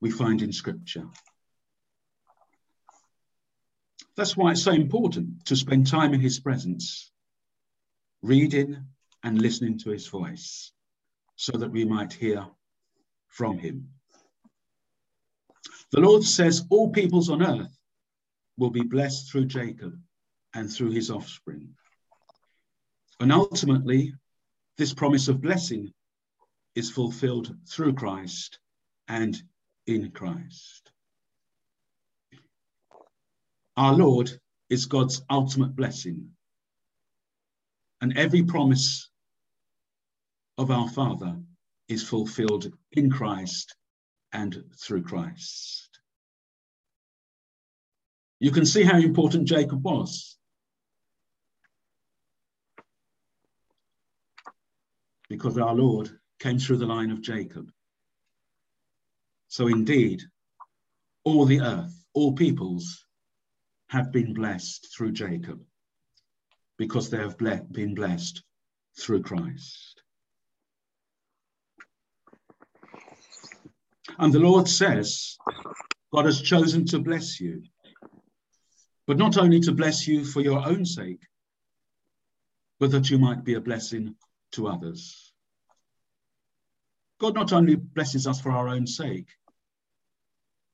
we 0.00 0.10
find 0.10 0.42
in 0.42 0.52
scripture. 0.52 1.06
That's 4.16 4.36
why 4.36 4.52
it's 4.52 4.62
so 4.62 4.72
important 4.72 5.46
to 5.46 5.56
spend 5.56 5.86
time 5.86 6.14
in 6.14 6.20
his 6.20 6.40
presence, 6.40 7.10
reading 8.22 8.84
and 9.22 9.40
listening 9.40 9.78
to 9.80 9.90
his 9.90 10.06
voice, 10.06 10.72
so 11.36 11.52
that 11.52 11.70
we 11.70 11.84
might 11.84 12.12
hear 12.12 12.46
from 13.28 13.58
him. 13.58 13.95
The 15.92 16.00
Lord 16.00 16.24
says, 16.24 16.64
All 16.70 16.90
peoples 16.90 17.30
on 17.30 17.42
earth 17.42 17.76
will 18.56 18.70
be 18.70 18.82
blessed 18.82 19.30
through 19.30 19.46
Jacob 19.46 19.98
and 20.54 20.70
through 20.70 20.90
his 20.90 21.10
offspring. 21.10 21.74
And 23.20 23.32
ultimately, 23.32 24.14
this 24.78 24.92
promise 24.92 25.28
of 25.28 25.40
blessing 25.40 25.92
is 26.74 26.90
fulfilled 26.90 27.56
through 27.68 27.94
Christ 27.94 28.58
and 29.08 29.40
in 29.86 30.10
Christ. 30.10 30.90
Our 33.76 33.94
Lord 33.94 34.30
is 34.68 34.86
God's 34.86 35.22
ultimate 35.30 35.76
blessing. 35.76 36.30
And 38.00 38.16
every 38.16 38.42
promise 38.42 39.08
of 40.58 40.70
our 40.70 40.88
Father 40.88 41.36
is 41.88 42.02
fulfilled 42.02 42.72
in 42.92 43.10
Christ 43.10 43.74
and 44.32 44.64
through 44.78 45.02
Christ. 45.02 45.88
You 48.38 48.50
can 48.50 48.66
see 48.66 48.82
how 48.82 48.98
important 48.98 49.48
Jacob 49.48 49.82
was. 49.82 50.36
Because 55.28 55.58
our 55.58 55.74
Lord 55.74 56.10
came 56.38 56.58
through 56.58 56.76
the 56.76 56.86
line 56.86 57.10
of 57.10 57.22
Jacob. 57.22 57.70
So 59.48 59.68
indeed, 59.68 60.22
all 61.24 61.46
the 61.46 61.60
earth, 61.60 62.04
all 62.12 62.34
peoples 62.34 63.04
have 63.88 64.12
been 64.12 64.34
blessed 64.34 64.88
through 64.94 65.12
Jacob 65.12 65.60
because 66.76 67.08
they 67.08 67.18
have 67.18 67.38
ble- 67.38 67.66
been 67.70 67.94
blessed 67.94 68.42
through 68.98 69.22
Christ. 69.22 70.02
And 74.18 74.32
the 74.32 74.38
Lord 74.38 74.68
says, 74.68 75.36
God 76.12 76.24
has 76.24 76.40
chosen 76.40 76.86
to 76.86 76.98
bless 76.98 77.40
you, 77.40 77.62
but 79.06 79.18
not 79.18 79.36
only 79.36 79.60
to 79.60 79.72
bless 79.72 80.06
you 80.08 80.24
for 80.24 80.40
your 80.40 80.66
own 80.66 80.84
sake, 80.86 81.20
but 82.80 82.90
that 82.92 83.10
you 83.10 83.18
might 83.18 83.44
be 83.44 83.54
a 83.54 83.60
blessing 83.60 84.14
to 84.52 84.68
others. 84.68 85.32
God 87.18 87.34
not 87.34 87.52
only 87.52 87.76
blesses 87.76 88.26
us 88.26 88.40
for 88.40 88.52
our 88.52 88.68
own 88.68 88.86
sake, 88.86 89.28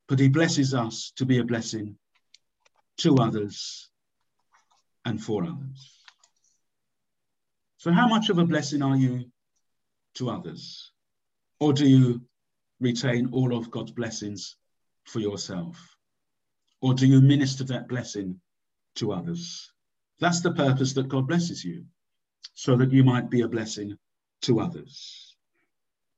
but 0.08 0.18
he 0.18 0.28
blesses 0.28 0.74
us 0.74 1.12
to 1.16 1.24
be 1.24 1.38
a 1.38 1.44
blessing 1.44 1.96
to 2.98 3.16
others 3.16 3.88
and 5.04 5.22
for 5.22 5.44
others. 5.44 6.02
So, 7.78 7.90
how 7.92 8.06
much 8.06 8.28
of 8.28 8.38
a 8.38 8.44
blessing 8.44 8.82
are 8.82 8.96
you 8.96 9.24
to 10.14 10.30
others? 10.30 10.92
Or 11.58 11.72
do 11.72 11.88
you 11.88 12.22
retain 12.82 13.30
all 13.32 13.56
of 13.56 13.70
God's 13.70 13.92
blessings 13.92 14.56
for 15.04 15.20
yourself? 15.20 15.96
Or 16.80 16.94
do 16.94 17.06
you 17.06 17.20
minister 17.20 17.64
that 17.64 17.88
blessing 17.88 18.40
to 18.96 19.12
others? 19.12 19.72
That's 20.20 20.40
the 20.40 20.52
purpose 20.52 20.92
that 20.94 21.08
God 21.08 21.26
blesses 21.28 21.64
you, 21.64 21.84
so 22.54 22.76
that 22.76 22.92
you 22.92 23.04
might 23.04 23.30
be 23.30 23.40
a 23.42 23.48
blessing 23.48 23.96
to 24.42 24.60
others. 24.60 25.36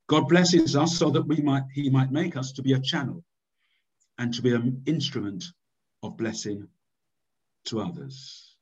God 0.06 0.28
blesses 0.28 0.76
us 0.76 0.98
so 0.98 1.10
that 1.10 1.26
we 1.26 1.36
might, 1.36 1.64
He 1.72 1.88
might 1.90 2.10
make 2.10 2.36
us 2.36 2.52
to 2.52 2.62
be 2.62 2.72
a 2.72 2.80
channel 2.80 3.24
and 4.18 4.32
to 4.34 4.42
be 4.42 4.54
an 4.54 4.82
instrument 4.86 5.44
of 6.02 6.16
blessing 6.16 6.68
to 7.66 7.80
others. 7.80 8.56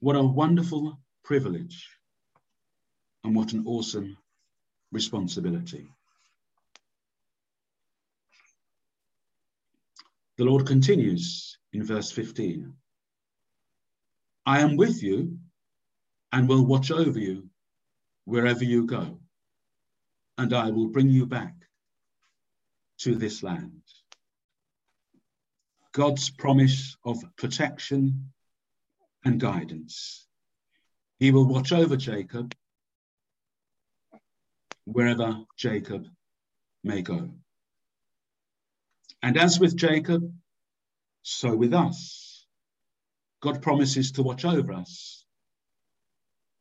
What 0.00 0.16
a 0.16 0.22
wonderful 0.22 0.98
privilege 1.24 1.88
and 3.24 3.34
what 3.34 3.52
an 3.52 3.64
awesome 3.66 4.16
responsibility. 4.92 5.88
The 10.40 10.46
Lord 10.46 10.66
continues 10.66 11.58
in 11.74 11.84
verse 11.84 12.10
15 12.10 12.72
I 14.46 14.60
am 14.60 14.74
with 14.74 15.02
you 15.02 15.38
and 16.32 16.48
will 16.48 16.64
watch 16.64 16.90
over 16.90 17.18
you 17.18 17.50
wherever 18.24 18.64
you 18.64 18.86
go, 18.86 19.20
and 20.38 20.54
I 20.54 20.70
will 20.70 20.86
bring 20.86 21.10
you 21.10 21.26
back 21.26 21.54
to 23.00 23.16
this 23.16 23.42
land. 23.42 23.82
God's 25.92 26.30
promise 26.30 26.96
of 27.04 27.22
protection 27.36 28.32
and 29.26 29.38
guidance. 29.38 30.26
He 31.18 31.32
will 31.32 31.44
watch 31.44 31.70
over 31.70 31.98
Jacob 31.98 32.54
wherever 34.86 35.44
Jacob 35.58 36.06
may 36.82 37.02
go. 37.02 37.28
And 39.22 39.36
as 39.36 39.60
with 39.60 39.76
Jacob, 39.76 40.32
so 41.22 41.54
with 41.54 41.74
us. 41.74 42.46
God 43.40 43.62
promises 43.62 44.12
to 44.12 44.22
watch 44.22 44.44
over 44.44 44.72
us 44.72 45.24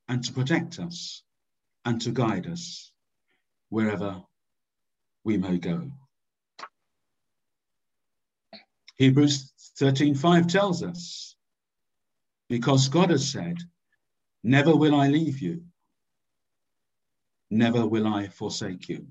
and 0.08 0.24
to 0.24 0.34
protect 0.34 0.80
us 0.80 1.24
and 1.86 2.02
to 2.02 2.12
guide 2.12 2.48
us 2.48 2.91
wherever 3.69 4.22
we 5.24 5.38
may 5.38 5.58
go. 5.58 5.91
Hebrews 8.95 9.54
13:5 9.80 10.48
tells 10.48 10.84
us, 10.84 11.36
because 12.50 12.89
God 12.89 13.12
has 13.12 13.30
said, 13.30 13.58
Never 14.43 14.76
will 14.76 14.95
I 14.95 15.10
leave 15.10 15.39
you, 15.39 15.65
never 17.50 17.86
will 17.86 18.08
I 18.08 18.28
forsake 18.28 18.89
you. 18.89 19.08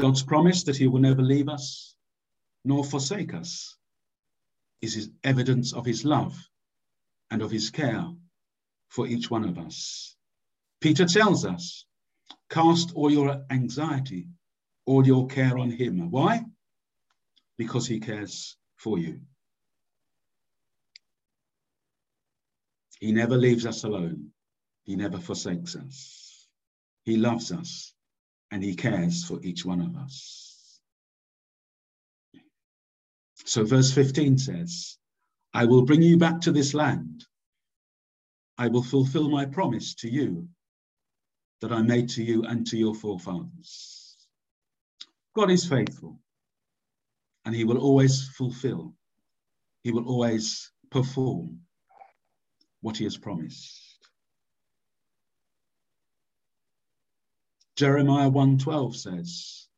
God's 0.00 0.22
promise 0.22 0.62
that 0.64 0.78
he 0.78 0.88
will 0.88 1.00
never 1.00 1.20
leave 1.20 1.50
us 1.50 1.94
nor 2.64 2.82
forsake 2.84 3.34
us 3.34 3.76
is 4.80 4.94
his 4.94 5.10
evidence 5.24 5.74
of 5.74 5.84
his 5.84 6.06
love 6.06 6.34
and 7.30 7.42
of 7.42 7.50
his 7.50 7.68
care 7.68 8.06
for 8.88 9.06
each 9.06 9.30
one 9.30 9.44
of 9.44 9.58
us. 9.58 10.16
Peter 10.80 11.04
tells 11.04 11.44
us, 11.44 11.84
cast 12.48 12.92
all 12.94 13.10
your 13.10 13.44
anxiety, 13.50 14.26
all 14.86 15.06
your 15.06 15.26
care 15.26 15.58
on 15.58 15.70
him. 15.70 16.10
Why? 16.10 16.46
Because 17.58 17.86
he 17.86 18.00
cares 18.00 18.56
for 18.76 18.98
you. 18.98 19.20
He 23.00 23.12
never 23.12 23.36
leaves 23.36 23.66
us 23.66 23.84
alone. 23.84 24.30
He 24.84 24.96
never 24.96 25.18
forsakes 25.18 25.76
us. 25.76 26.48
He 27.04 27.18
loves 27.18 27.52
us 27.52 27.92
and 28.50 28.62
he 28.62 28.74
cares 28.74 29.24
for 29.24 29.40
each 29.42 29.64
one 29.64 29.80
of 29.80 29.96
us. 29.96 30.80
So, 33.44 33.64
verse 33.64 33.92
15 33.92 34.38
says, 34.38 34.98
I 35.52 35.64
will 35.64 35.82
bring 35.82 36.02
you 36.02 36.16
back 36.16 36.40
to 36.42 36.52
this 36.52 36.74
land. 36.74 37.24
I 38.58 38.68
will 38.68 38.82
fulfill 38.82 39.28
my 39.28 39.46
promise 39.46 39.94
to 39.96 40.08
you 40.10 40.48
that 41.60 41.72
I 41.72 41.82
made 41.82 42.10
to 42.10 42.22
you 42.22 42.44
and 42.44 42.66
to 42.68 42.76
your 42.76 42.94
forefathers. 42.94 44.16
God 45.34 45.50
is 45.50 45.66
faithful 45.66 46.20
and 47.44 47.54
he 47.54 47.64
will 47.64 47.78
always 47.78 48.28
fulfill, 48.36 48.94
he 49.82 49.90
will 49.90 50.06
always 50.06 50.70
perform 50.90 51.60
what 52.80 52.96
he 52.96 53.04
has 53.04 53.16
promised. 53.16 53.79
Jeremiah 57.76 58.30
1:12 58.30 58.96
says, 58.96 59.68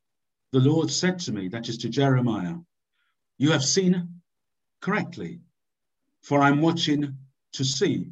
The 0.53 0.61
Lord 0.61 0.91
said 0.91 1.19
to 1.21 1.33
me, 1.33 1.49
that 1.49 1.69
is 1.69 1.79
to 1.79 1.89
Jeremiah, 1.89 2.57
You 3.39 3.53
have 3.53 3.65
seen 3.65 4.21
correctly, 4.81 5.41
for 6.23 6.41
I'm 6.41 6.61
watching 6.61 7.17
to 7.53 7.65
see 7.65 8.11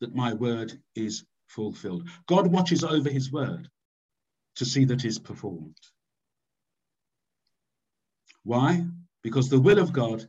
that 0.00 0.14
my 0.14 0.34
word 0.34 0.80
is 0.94 1.24
fulfilled. 1.46 2.08
God 2.26 2.46
watches 2.46 2.84
over 2.84 3.10
his 3.10 3.30
word 3.30 3.68
to 4.56 4.64
see 4.64 4.84
that 4.86 5.04
is 5.04 5.18
performed. 5.18 5.76
Why? 8.44 8.86
Because 9.22 9.48
the 9.48 9.60
will 9.60 9.78
of 9.78 9.92
God 9.92 10.28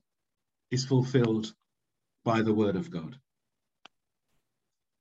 is 0.72 0.86
fulfilled 0.86 1.54
by 2.24 2.42
the 2.42 2.54
word 2.54 2.76
of 2.76 2.90
God. 2.90 3.18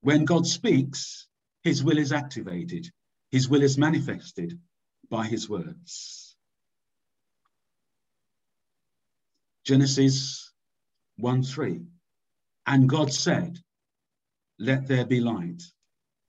When 0.00 0.24
God 0.24 0.46
speaks, 0.46 1.28
his 1.62 1.85
will 1.85 1.98
is 1.98 2.12
activated. 2.12 2.90
His 3.32 3.48
will 3.48 3.62
is 3.62 3.78
manifested 3.78 4.60
by 5.08 5.26
his 5.26 5.48
words. 5.48 6.36
Genesis 9.64 10.52
1 11.16 11.42
3. 11.42 11.80
And 12.66 12.88
God 12.88 13.10
said, 13.10 13.58
Let 14.58 14.86
there 14.86 15.06
be 15.06 15.20
light, 15.20 15.62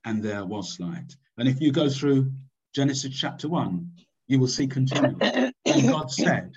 and 0.06 0.22
there 0.22 0.46
was 0.46 0.80
light. 0.80 1.14
And 1.36 1.46
if 1.46 1.60
you 1.60 1.72
go 1.72 1.90
through 1.90 2.32
Genesis 2.74 3.14
chapter 3.14 3.48
1, 3.48 3.86
you 4.28 4.38
will 4.38 4.48
see 4.48 4.66
continually. 4.66 5.18
and 5.20 5.52
God 5.88 6.10
said, 6.10 6.54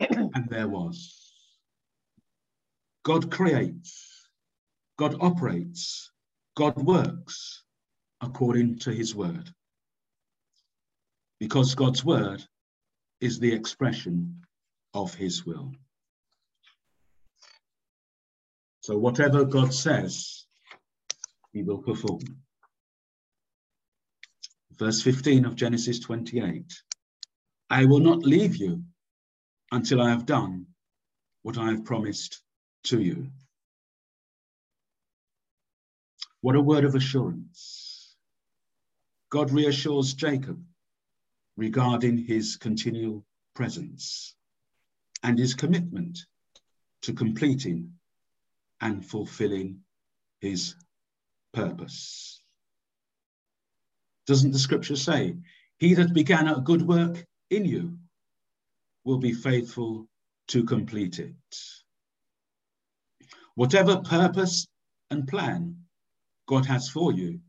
and 0.00 0.48
there 0.48 0.68
was. 0.68 1.32
God 3.04 3.30
creates, 3.30 4.26
God 4.96 5.16
operates, 5.20 6.10
God 6.56 6.76
works 6.76 7.62
according 8.22 8.78
to 8.78 8.90
his 8.90 9.14
word 9.14 9.52
because 11.42 11.74
God's 11.74 12.04
word 12.04 12.40
is 13.20 13.40
the 13.40 13.52
expression 13.52 14.42
of 14.94 15.12
his 15.12 15.44
will. 15.44 15.72
So 18.82 18.96
whatever 18.96 19.44
God 19.44 19.74
says, 19.74 20.46
he 21.52 21.64
will 21.64 21.78
perform. 21.78 22.20
Verse 24.78 25.02
15 25.02 25.44
of 25.44 25.56
Genesis 25.56 25.98
28 25.98 26.72
I 27.68 27.86
will 27.86 27.98
not 27.98 28.22
leave 28.22 28.54
you 28.54 28.84
until 29.72 30.00
I 30.00 30.10
have 30.10 30.26
done 30.26 30.66
what 31.42 31.58
I 31.58 31.70
have 31.72 31.84
promised 31.84 32.40
to 32.84 33.00
you. 33.00 33.32
What 36.40 36.54
a 36.54 36.60
word 36.60 36.84
of 36.84 36.94
assurance. 36.94 38.14
God 39.28 39.50
reassures 39.50 40.14
Jacob 40.14 40.62
regarding 41.56 42.18
his 42.18 42.56
continual 42.56 43.24
presence 43.54 44.34
and 45.22 45.38
his 45.38 45.54
commitment 45.54 46.18
to 47.02 47.12
completing 47.12 47.92
and 48.80 49.04
fulfilling 49.04 49.80
his 50.40 50.74
purpose. 51.52 52.40
Doesn't 54.26 54.52
the 54.52 54.58
scripture 54.58 54.96
say, 54.96 55.36
He 55.78 55.94
that 55.94 56.14
began 56.14 56.48
a 56.48 56.60
good 56.60 56.82
work 56.82 57.24
in 57.50 57.64
you 57.64 57.98
will 59.04 59.18
be 59.18 59.32
faithful 59.32 60.08
to 60.48 60.64
complete 60.64 61.18
it? 61.18 61.34
Whatever 63.54 63.98
purpose 63.98 64.66
and 65.10 65.28
plan 65.28 65.76
God 66.46 66.66
has 66.66 66.88
for 66.88 67.12
you, 67.12 67.40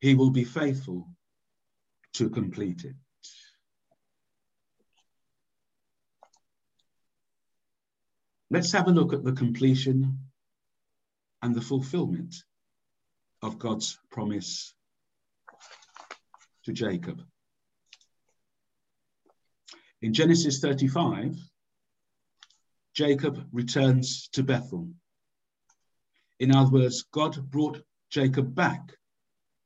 He 0.00 0.14
will 0.14 0.30
be 0.30 0.44
faithful 0.44 1.08
to 2.16 2.30
complete 2.30 2.84
it. 2.84 2.94
Let's 8.50 8.72
have 8.72 8.88
a 8.88 8.92
look 8.92 9.12
at 9.12 9.22
the 9.22 9.32
completion 9.32 10.18
and 11.42 11.54
the 11.54 11.60
fulfillment 11.60 12.34
of 13.42 13.58
God's 13.58 13.98
promise 14.10 14.72
to 16.64 16.72
Jacob. 16.72 17.22
In 20.00 20.14
Genesis 20.14 20.60
35, 20.60 21.36
Jacob 22.94 23.46
returns 23.52 24.28
to 24.32 24.42
Bethel. 24.42 24.88
In 26.38 26.54
other 26.54 26.70
words, 26.70 27.04
God 27.12 27.50
brought 27.50 27.82
Jacob 28.08 28.54
back 28.54 28.96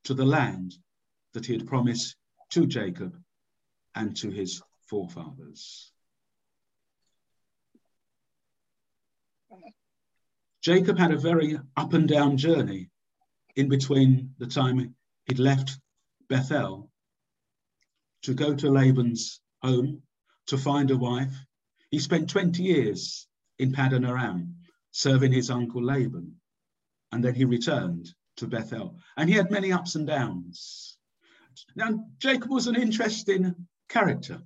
to 0.04 0.14
the 0.14 0.24
land 0.24 0.74
that 1.34 1.46
he 1.46 1.52
had 1.52 1.68
promised 1.68 2.16
to 2.50 2.66
Jacob 2.66 3.16
and 3.94 4.16
to 4.18 4.30
his 4.30 4.62
forefathers. 4.88 5.92
Jacob 10.62 10.98
had 10.98 11.10
a 11.10 11.16
very 11.16 11.58
up 11.76 11.94
and 11.94 12.08
down 12.08 12.36
journey 12.36 12.90
in 13.56 13.68
between 13.68 14.34
the 14.38 14.46
time 14.46 14.94
he'd 15.26 15.38
left 15.38 15.78
Bethel 16.28 16.90
to 18.22 18.34
go 18.34 18.54
to 18.54 18.70
Laban's 18.70 19.40
home 19.62 20.02
to 20.46 20.58
find 20.58 20.90
a 20.90 20.96
wife. 20.96 21.34
He 21.90 21.98
spent 21.98 22.28
20 22.28 22.62
years 22.62 23.26
in 23.58 23.72
Paddan 23.72 24.06
Aram 24.06 24.56
serving 24.90 25.32
his 25.32 25.50
uncle 25.50 25.82
Laban, 25.82 26.36
and 27.12 27.24
then 27.24 27.34
he 27.34 27.44
returned 27.44 28.12
to 28.36 28.46
Bethel. 28.46 28.96
And 29.16 29.28
he 29.28 29.36
had 29.36 29.50
many 29.50 29.72
ups 29.72 29.94
and 29.94 30.06
downs. 30.06 30.98
Now, 31.76 32.06
Jacob 32.18 32.50
was 32.50 32.66
an 32.66 32.76
interesting 32.76 33.54
character. 33.88 34.42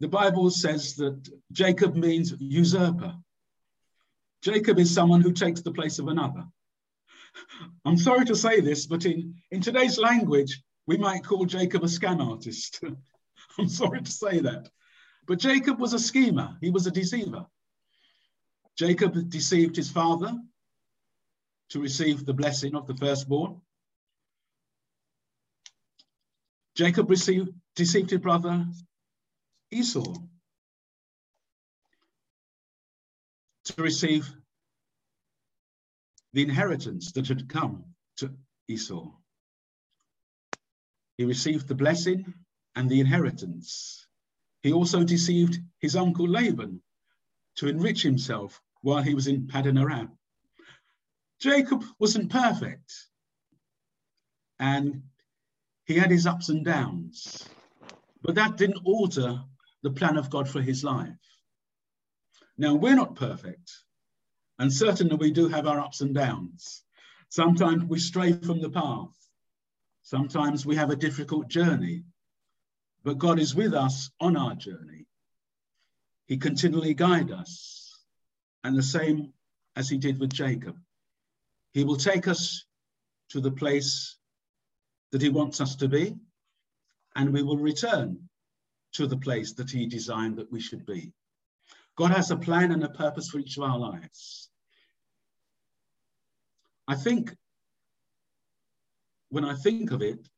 The 0.00 0.08
Bible 0.08 0.50
says 0.50 0.94
that 0.96 1.28
Jacob 1.52 1.94
means 1.94 2.34
usurper. 2.38 3.14
Jacob 4.42 4.78
is 4.78 4.92
someone 4.92 5.20
who 5.20 5.32
takes 5.32 5.60
the 5.60 5.72
place 5.72 5.98
of 5.98 6.08
another. 6.08 6.44
I'm 7.84 7.98
sorry 7.98 8.24
to 8.26 8.34
say 8.34 8.60
this, 8.60 8.86
but 8.86 9.04
in, 9.04 9.34
in 9.50 9.60
today's 9.60 9.98
language, 9.98 10.62
we 10.86 10.96
might 10.96 11.24
call 11.24 11.44
Jacob 11.44 11.84
a 11.84 11.86
scam 11.86 12.26
artist. 12.26 12.82
I'm 13.58 13.68
sorry 13.68 14.00
to 14.00 14.10
say 14.10 14.40
that. 14.40 14.68
But 15.26 15.38
Jacob 15.38 15.78
was 15.78 15.92
a 15.92 15.98
schemer, 15.98 16.56
he 16.60 16.70
was 16.70 16.86
a 16.86 16.90
deceiver. 16.90 17.46
Jacob 18.76 19.28
deceived 19.28 19.76
his 19.76 19.90
father 19.90 20.32
to 21.68 21.80
receive 21.80 22.24
the 22.24 22.32
blessing 22.32 22.74
of 22.74 22.86
the 22.86 22.96
firstborn. 22.96 23.60
Jacob 26.80 27.10
received, 27.10 27.50
deceived 27.76 28.08
his 28.08 28.20
brother 28.20 28.66
Esau 29.70 30.14
to 33.64 33.82
receive 33.82 34.34
the 36.32 36.40
inheritance 36.40 37.12
that 37.12 37.28
had 37.28 37.50
come 37.50 37.84
to 38.16 38.32
Esau. 38.66 39.12
He 41.18 41.26
received 41.26 41.68
the 41.68 41.74
blessing 41.74 42.32
and 42.74 42.88
the 42.88 43.00
inheritance. 43.00 44.06
He 44.62 44.72
also 44.72 45.04
deceived 45.04 45.58
his 45.80 45.96
uncle 45.96 46.26
Laban 46.26 46.80
to 47.56 47.68
enrich 47.68 48.02
himself 48.02 48.58
while 48.80 49.02
he 49.02 49.12
was 49.12 49.26
in 49.26 49.48
Paddan 49.48 49.78
Aram. 49.78 50.16
Jacob 51.40 51.84
wasn't 51.98 52.30
perfect, 52.30 52.90
and 54.58 55.02
he 55.90 55.98
had 55.98 56.12
his 56.12 56.24
ups 56.24 56.50
and 56.50 56.64
downs, 56.64 57.48
but 58.22 58.36
that 58.36 58.56
didn't 58.56 58.84
alter 58.84 59.40
the 59.82 59.90
plan 59.90 60.16
of 60.16 60.30
God 60.30 60.48
for 60.48 60.62
his 60.62 60.84
life. 60.84 61.18
Now, 62.56 62.76
we're 62.76 62.94
not 62.94 63.16
perfect, 63.16 63.72
and 64.60 64.72
certainly 64.72 65.16
we 65.16 65.32
do 65.32 65.48
have 65.48 65.66
our 65.66 65.80
ups 65.80 66.00
and 66.00 66.14
downs. 66.14 66.84
Sometimes 67.28 67.82
we 67.82 67.98
stray 67.98 68.34
from 68.34 68.60
the 68.60 68.70
path. 68.70 69.16
Sometimes 70.02 70.64
we 70.64 70.76
have 70.76 70.90
a 70.90 70.96
difficult 70.96 71.48
journey, 71.48 72.04
but 73.02 73.18
God 73.18 73.40
is 73.40 73.56
with 73.56 73.74
us 73.74 74.12
on 74.20 74.36
our 74.36 74.54
journey. 74.54 75.06
He 76.26 76.36
continually 76.36 76.94
guides 76.94 77.32
us, 77.32 77.98
and 78.62 78.76
the 78.76 78.82
same 78.84 79.32
as 79.74 79.88
he 79.88 79.98
did 79.98 80.20
with 80.20 80.32
Jacob. 80.32 80.76
He 81.72 81.82
will 81.82 81.96
take 81.96 82.28
us 82.28 82.64
to 83.30 83.40
the 83.40 83.50
place 83.50 84.19
that 85.12 85.22
he 85.22 85.28
wants 85.28 85.60
us 85.60 85.76
to 85.76 85.88
be, 85.88 86.14
and 87.16 87.32
we 87.32 87.42
will 87.42 87.56
return 87.56 88.28
to 88.92 89.06
the 89.06 89.16
place 89.16 89.52
that 89.54 89.70
he 89.70 89.86
designed 89.86 90.36
that 90.36 90.50
we 90.50 90.60
should 90.60 90.86
be. 90.86 91.12
God 91.96 92.12
has 92.12 92.30
a 92.30 92.36
plan 92.36 92.72
and 92.72 92.82
a 92.84 92.88
purpose 92.88 93.28
for 93.28 93.38
each 93.38 93.56
of 93.56 93.64
our 93.64 93.78
lives. 93.78 94.48
I 96.88 96.94
think 96.94 97.34
when 99.28 99.44
I 99.44 99.54
think 99.54 99.92
of 99.92 100.02
it, 100.02 100.28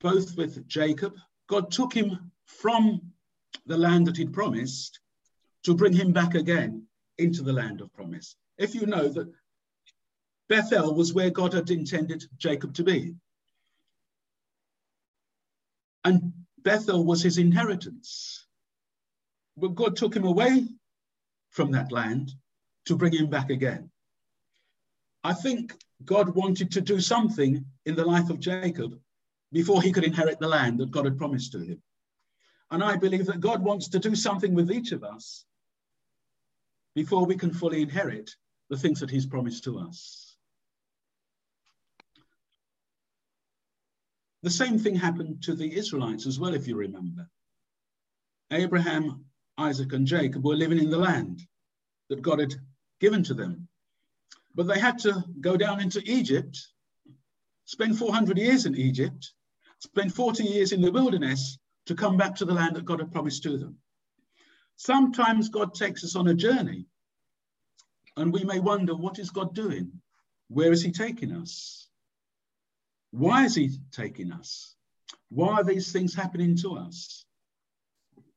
both 0.00 0.36
with 0.36 0.66
Jacob, 0.66 1.14
God 1.48 1.70
took 1.70 1.92
him 1.92 2.32
from 2.46 3.12
the 3.66 3.76
land 3.76 4.06
that 4.06 4.16
he'd 4.16 4.32
promised 4.32 5.00
to 5.64 5.74
bring 5.74 5.92
him 5.92 6.12
back 6.12 6.34
again 6.34 6.86
into 7.18 7.42
the 7.42 7.52
land 7.52 7.80
of 7.80 7.92
promise. 7.92 8.36
If 8.58 8.74
you 8.74 8.86
know 8.86 9.08
that 9.08 9.32
Bethel 10.52 10.94
was 10.94 11.14
where 11.14 11.30
God 11.30 11.54
had 11.54 11.70
intended 11.70 12.26
Jacob 12.36 12.74
to 12.74 12.84
be. 12.84 13.14
And 16.04 16.34
Bethel 16.58 17.06
was 17.06 17.22
his 17.22 17.38
inheritance. 17.38 18.46
But 19.56 19.74
God 19.74 19.96
took 19.96 20.14
him 20.14 20.24
away 20.24 20.66
from 21.48 21.70
that 21.70 21.90
land 21.90 22.32
to 22.84 22.96
bring 22.96 23.14
him 23.14 23.30
back 23.30 23.48
again. 23.48 23.90
I 25.24 25.32
think 25.32 25.74
God 26.04 26.34
wanted 26.34 26.70
to 26.72 26.82
do 26.82 27.00
something 27.00 27.64
in 27.86 27.94
the 27.94 28.04
life 28.04 28.28
of 28.28 28.38
Jacob 28.38 29.00
before 29.52 29.80
he 29.80 29.90
could 29.90 30.04
inherit 30.04 30.38
the 30.38 30.48
land 30.48 30.80
that 30.80 30.90
God 30.90 31.06
had 31.06 31.16
promised 31.16 31.52
to 31.52 31.60
him. 31.60 31.82
And 32.70 32.84
I 32.84 32.98
believe 32.98 33.24
that 33.24 33.40
God 33.40 33.62
wants 33.62 33.88
to 33.88 33.98
do 33.98 34.14
something 34.14 34.52
with 34.52 34.70
each 34.70 34.92
of 34.92 35.02
us 35.02 35.46
before 36.94 37.24
we 37.24 37.36
can 37.36 37.54
fully 37.54 37.80
inherit 37.80 38.36
the 38.68 38.76
things 38.76 39.00
that 39.00 39.10
he's 39.10 39.24
promised 39.24 39.64
to 39.64 39.78
us. 39.78 40.31
The 44.42 44.50
same 44.50 44.78
thing 44.78 44.96
happened 44.96 45.42
to 45.44 45.54
the 45.54 45.74
Israelites 45.76 46.26
as 46.26 46.40
well, 46.40 46.54
if 46.54 46.66
you 46.66 46.76
remember. 46.76 47.28
Abraham 48.50 49.24
Isaac 49.56 49.92
and 49.92 50.06
Jacob 50.06 50.44
were 50.44 50.56
living 50.56 50.78
in 50.78 50.90
the 50.90 50.98
land 50.98 51.42
that 52.08 52.22
God 52.22 52.40
had 52.40 52.54
given 53.00 53.22
to 53.24 53.34
them. 53.34 53.68
But 54.54 54.66
they 54.66 54.78
had 54.78 54.98
to 55.00 55.24
go 55.40 55.56
down 55.56 55.80
into 55.80 56.02
Egypt, 56.04 56.58
spend 57.64 57.98
400 57.98 58.36
years 58.38 58.66
in 58.66 58.76
Egypt, 58.76 59.32
spend 59.78 60.14
40 60.14 60.44
years 60.44 60.72
in 60.72 60.80
the 60.80 60.92
wilderness 60.92 61.58
to 61.86 61.94
come 61.94 62.16
back 62.16 62.34
to 62.36 62.44
the 62.44 62.54
land 62.54 62.76
that 62.76 62.84
God 62.84 63.00
had 63.00 63.12
promised 63.12 63.42
to 63.44 63.56
them. 63.56 63.78
Sometimes 64.76 65.48
God 65.48 65.74
takes 65.74 66.04
us 66.04 66.16
on 66.16 66.28
a 66.28 66.34
journey 66.34 66.86
and 68.16 68.32
we 68.32 68.44
may 68.44 68.60
wonder, 68.60 68.94
what 68.94 69.18
is 69.18 69.30
God 69.30 69.54
doing? 69.54 69.90
Where 70.48 70.72
is 70.72 70.82
he 70.82 70.92
taking 70.92 71.32
us? 71.32 71.81
Why 73.12 73.44
is 73.44 73.54
he 73.54 73.70
taking 73.92 74.32
us? 74.32 74.74
Why 75.28 75.60
are 75.60 75.64
these 75.64 75.92
things 75.92 76.14
happening 76.14 76.56
to 76.56 76.76
us? 76.76 77.24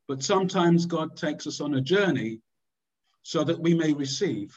But 0.07 0.23
sometimes 0.23 0.85
God 0.85 1.17
takes 1.17 1.47
us 1.47 1.61
on 1.61 1.73
a 1.73 1.81
journey 1.81 2.41
so 3.23 3.43
that 3.43 3.59
we 3.59 3.73
may 3.73 3.93
receive 3.93 4.55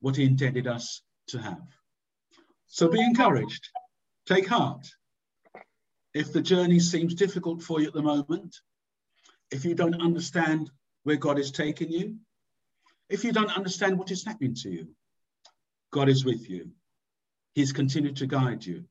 what 0.00 0.16
he 0.16 0.24
intended 0.24 0.66
us 0.66 1.02
to 1.28 1.38
have. 1.38 1.62
So 2.66 2.88
be 2.88 3.00
encouraged, 3.00 3.68
take 4.26 4.48
heart. 4.48 4.88
If 6.14 6.32
the 6.32 6.40
journey 6.40 6.80
seems 6.80 7.14
difficult 7.14 7.62
for 7.62 7.80
you 7.80 7.88
at 7.88 7.94
the 7.94 8.02
moment, 8.02 8.56
if 9.50 9.64
you 9.64 9.74
don't 9.74 10.00
understand 10.00 10.70
where 11.02 11.16
God 11.16 11.38
is 11.38 11.50
taking 11.50 11.90
you, 11.90 12.16
if 13.10 13.24
you 13.24 13.32
don't 13.32 13.54
understand 13.54 13.98
what 13.98 14.10
is 14.10 14.24
happening 14.24 14.54
to 14.62 14.70
you, 14.70 14.88
God 15.90 16.08
is 16.08 16.24
with 16.24 16.48
you. 16.48 16.70
He's 17.54 17.72
continued 17.72 18.16
to 18.16 18.26
guide 18.26 18.64
you, 18.64 18.84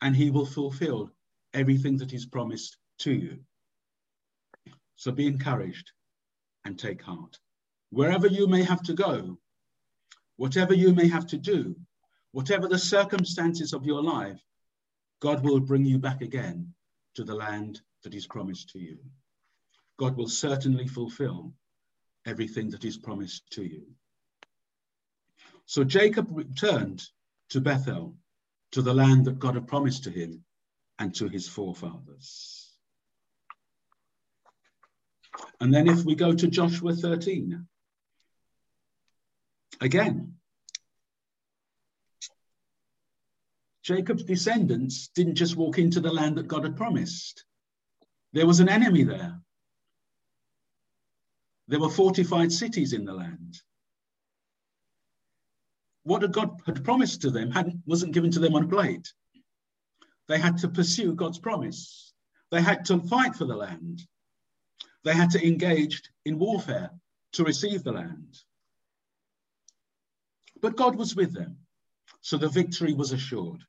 and 0.00 0.14
He 0.14 0.30
will 0.30 0.46
fulfill 0.46 1.10
everything 1.54 1.96
that 1.98 2.10
He's 2.10 2.26
promised 2.26 2.76
to 3.00 3.12
you. 3.12 3.38
So 4.96 5.12
be 5.12 5.26
encouraged 5.26 5.92
and 6.64 6.78
take 6.78 7.02
heart. 7.02 7.38
Wherever 7.90 8.26
you 8.26 8.46
may 8.46 8.62
have 8.62 8.82
to 8.84 8.94
go, 8.94 9.38
whatever 10.36 10.74
you 10.74 10.94
may 10.94 11.08
have 11.08 11.26
to 11.28 11.38
do, 11.38 11.76
whatever 12.32 12.68
the 12.68 12.78
circumstances 12.78 13.72
of 13.72 13.86
your 13.86 14.02
life, 14.02 14.40
God 15.20 15.44
will 15.44 15.60
bring 15.60 15.84
you 15.84 15.98
back 15.98 16.22
again 16.22 16.74
to 17.14 17.24
the 17.24 17.34
land 17.34 17.80
that 18.02 18.12
He's 18.12 18.26
promised 18.26 18.70
to 18.70 18.78
you. 18.78 18.98
God 19.98 20.16
will 20.16 20.28
certainly 20.28 20.86
fulfill 20.86 21.52
everything 22.26 22.70
that 22.70 22.82
He's 22.82 22.98
promised 22.98 23.48
to 23.52 23.64
you. 23.64 23.86
So 25.64 25.82
Jacob 25.84 26.28
returned 26.30 27.02
to 27.50 27.60
Bethel, 27.60 28.14
to 28.72 28.82
the 28.82 28.94
land 28.94 29.24
that 29.24 29.38
God 29.38 29.54
had 29.54 29.68
promised 29.68 30.04
to 30.04 30.10
him 30.10 30.44
and 30.98 31.14
to 31.16 31.28
his 31.28 31.48
forefathers. 31.48 32.72
And 35.60 35.72
then 35.72 35.88
if 35.88 36.04
we 36.04 36.14
go 36.14 36.32
to 36.34 36.46
Joshua 36.46 36.94
13, 36.94 37.66
again, 39.80 40.34
Jacob's 43.82 44.24
descendants 44.24 45.08
didn't 45.14 45.36
just 45.36 45.56
walk 45.56 45.78
into 45.78 46.00
the 46.00 46.12
land 46.12 46.36
that 46.36 46.48
God 46.48 46.64
had 46.64 46.76
promised. 46.76 47.44
There 48.32 48.46
was 48.46 48.60
an 48.60 48.68
enemy 48.68 49.04
there. 49.04 49.40
There 51.68 51.80
were 51.80 51.88
fortified 51.88 52.52
cities 52.52 52.92
in 52.92 53.04
the 53.04 53.14
land. 53.14 53.60
What 56.06 56.30
God 56.30 56.60
had 56.66 56.84
promised 56.84 57.22
to 57.22 57.32
them 57.32 57.52
wasn't 57.84 58.14
given 58.14 58.30
to 58.30 58.38
them 58.38 58.54
on 58.54 58.62
a 58.62 58.68
plate. 58.68 59.12
They 60.28 60.38
had 60.38 60.58
to 60.58 60.68
pursue 60.68 61.16
God's 61.16 61.40
promise. 61.40 62.12
They 62.52 62.62
had 62.62 62.84
to 62.84 63.00
fight 63.00 63.34
for 63.34 63.44
the 63.44 63.56
land. 63.56 64.06
They 65.02 65.14
had 65.14 65.30
to 65.30 65.44
engage 65.44 66.00
in 66.24 66.38
warfare 66.38 66.92
to 67.32 67.42
receive 67.42 67.82
the 67.82 67.90
land. 67.90 68.38
But 70.62 70.76
God 70.76 70.94
was 70.94 71.16
with 71.16 71.34
them, 71.34 71.56
so 72.20 72.36
the 72.36 72.50
victory 72.50 72.94
was 72.94 73.10
assured. 73.10 73.64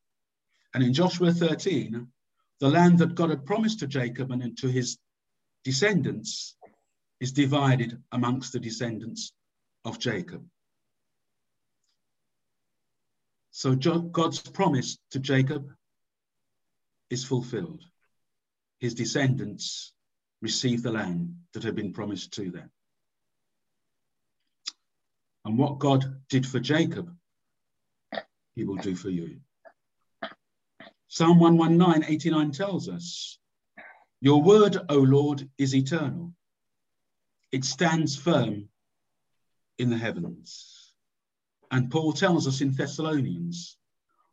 And 0.76 0.84
in 0.84 0.94
Joshua 0.94 1.32
13, 1.32 2.08
the 2.60 2.70
land 2.70 3.00
that 3.00 3.16
God 3.16 3.32
had 3.32 3.48
promised 3.48 3.80
to 3.80 3.88
Jacob 3.88 4.30
and 4.30 4.56
to 4.60 4.68
his 4.68 5.00
descendants 5.64 6.56
is 7.20 7.32
divided 7.32 8.00
amongst 8.12 8.54
the 8.54 8.60
descendants 8.60 9.34
of 9.84 9.98
Jacob. 9.98 10.48
So 13.58 13.74
God's 13.74 14.40
promise 14.40 15.00
to 15.10 15.20
Jacob 15.20 15.74
is 17.10 17.26
fulfilled. 17.26 17.84
His 18.78 18.94
descendants 18.94 19.94
receive 20.44 20.84
the 20.84 20.92
land 20.92 21.34
that 21.54 21.64
had 21.64 21.74
been 21.74 21.92
promised 21.92 22.34
to 22.34 22.52
them. 22.52 22.70
And 25.44 25.58
what 25.58 25.80
God 25.80 26.22
did 26.30 26.46
for 26.46 26.60
Jacob, 26.60 27.12
he 28.54 28.64
will 28.64 28.76
do 28.76 28.96
for 28.96 29.10
you. 29.10 29.40
Psalm 31.08 31.40
119, 31.40 32.04
89 32.08 32.52
tells 32.52 32.88
us, 32.88 33.40
Your 34.22 34.44
word, 34.44 34.78
O 34.88 34.98
Lord, 34.98 35.50
is 35.58 35.74
eternal. 35.74 36.32
It 37.52 37.66
stands 37.66 38.16
firm 38.16 38.70
in 39.80 39.90
the 39.90 39.98
heavens. 39.98 40.77
And 41.72 41.92
Paul 41.92 42.14
tells 42.14 42.48
us 42.48 42.62
in 42.62 42.74
Thessalonians, 42.74 43.78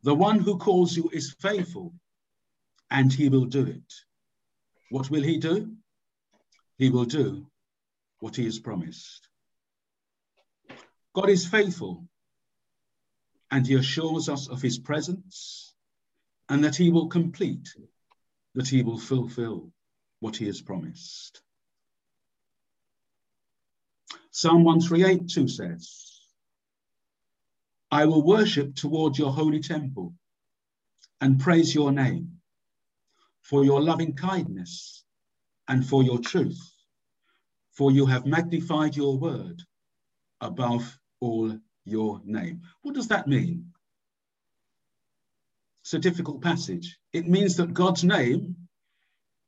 the 0.03 0.15
one 0.15 0.39
who 0.39 0.57
calls 0.57 0.95
you 0.95 1.09
is 1.11 1.35
faithful, 1.39 1.93
and 2.89 3.11
he 3.11 3.29
will 3.29 3.45
do 3.45 3.65
it. 3.65 3.93
What 4.89 5.09
will 5.09 5.23
he 5.23 5.37
do? 5.37 5.75
he 6.77 6.89
will 6.89 7.05
do 7.05 7.47
what 8.19 8.35
he 8.35 8.45
has 8.45 8.59
promised. 8.59 9.27
God 11.13 11.29
is 11.29 11.47
faithful 11.47 12.07
and 13.51 13.65
he 13.65 13.75
assures 13.75 14.27
us 14.27 14.49
of 14.49 14.61
his 14.61 14.77
presence 14.77 15.73
and 16.49 16.63
that 16.63 16.75
he 16.75 16.89
will 16.91 17.07
complete, 17.07 17.69
that 18.55 18.67
he 18.67 18.83
will 18.83 18.99
fulfill 18.99 19.71
what 20.19 20.35
he 20.35 20.45
has 20.45 20.61
promised. 20.61 21.41
Psalm 24.31 24.65
138 24.65 25.49
says, 25.49 26.14
I 27.95 28.03
will 28.03 28.23
worship 28.23 28.75
toward 28.75 29.17
your 29.17 29.31
holy 29.31 29.61
temple 29.61 30.13
and 31.21 31.39
praise 31.39 31.73
your 31.73 31.93
name 31.93 32.41
for 33.41 33.63
your 33.63 33.81
loving 33.81 34.17
kindness 34.17 35.05
and 35.69 35.87
for 35.87 36.03
your 36.03 36.19
truth, 36.19 36.59
for 37.71 37.91
you 37.93 38.05
have 38.05 38.25
magnified 38.25 38.97
your 38.97 39.17
word 39.17 39.63
above 40.41 40.99
all 41.21 41.57
your 41.85 42.19
name. 42.25 42.63
What 42.81 42.95
does 42.95 43.07
that 43.07 43.29
mean? 43.29 43.71
It's 45.85 45.93
a 45.93 45.99
difficult 45.99 46.41
passage. 46.41 46.99
It 47.13 47.29
means 47.29 47.55
that 47.55 47.73
God's 47.73 48.03
name, 48.03 48.57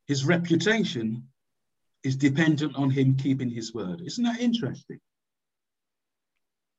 his 0.05 0.23
reputation, 0.23 1.27
is 2.01 2.15
dependent 2.15 2.77
on 2.77 2.91
him 2.91 3.17
keeping 3.17 3.49
his 3.49 3.73
word. 3.73 3.99
Isn't 4.05 4.23
that 4.23 4.39
interesting? 4.39 5.01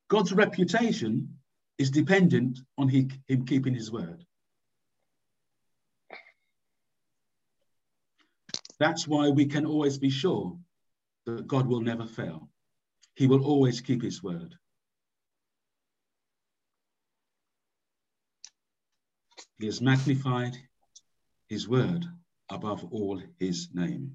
God's 0.08 0.32
reputation 0.32 1.37
is 1.78 1.90
dependent 1.90 2.58
on 2.76 2.88
he, 2.88 3.08
him 3.26 3.46
keeping 3.46 3.74
his 3.74 3.90
word. 3.90 4.24
That's 8.80 9.06
why 9.08 9.30
we 9.30 9.46
can 9.46 9.66
always 9.66 9.98
be 9.98 10.10
sure 10.10 10.56
that 11.26 11.46
God 11.46 11.66
will 11.66 11.80
never 11.80 12.06
fail. 12.06 12.48
He 13.16 13.26
will 13.26 13.44
always 13.44 13.80
keep 13.80 14.02
his 14.02 14.22
word. 14.22 14.54
He 19.58 19.66
has 19.66 19.80
magnified 19.80 20.56
his 21.48 21.68
word 21.68 22.04
above 22.50 22.84
all 22.92 23.20
his 23.38 23.68
name. 23.74 24.14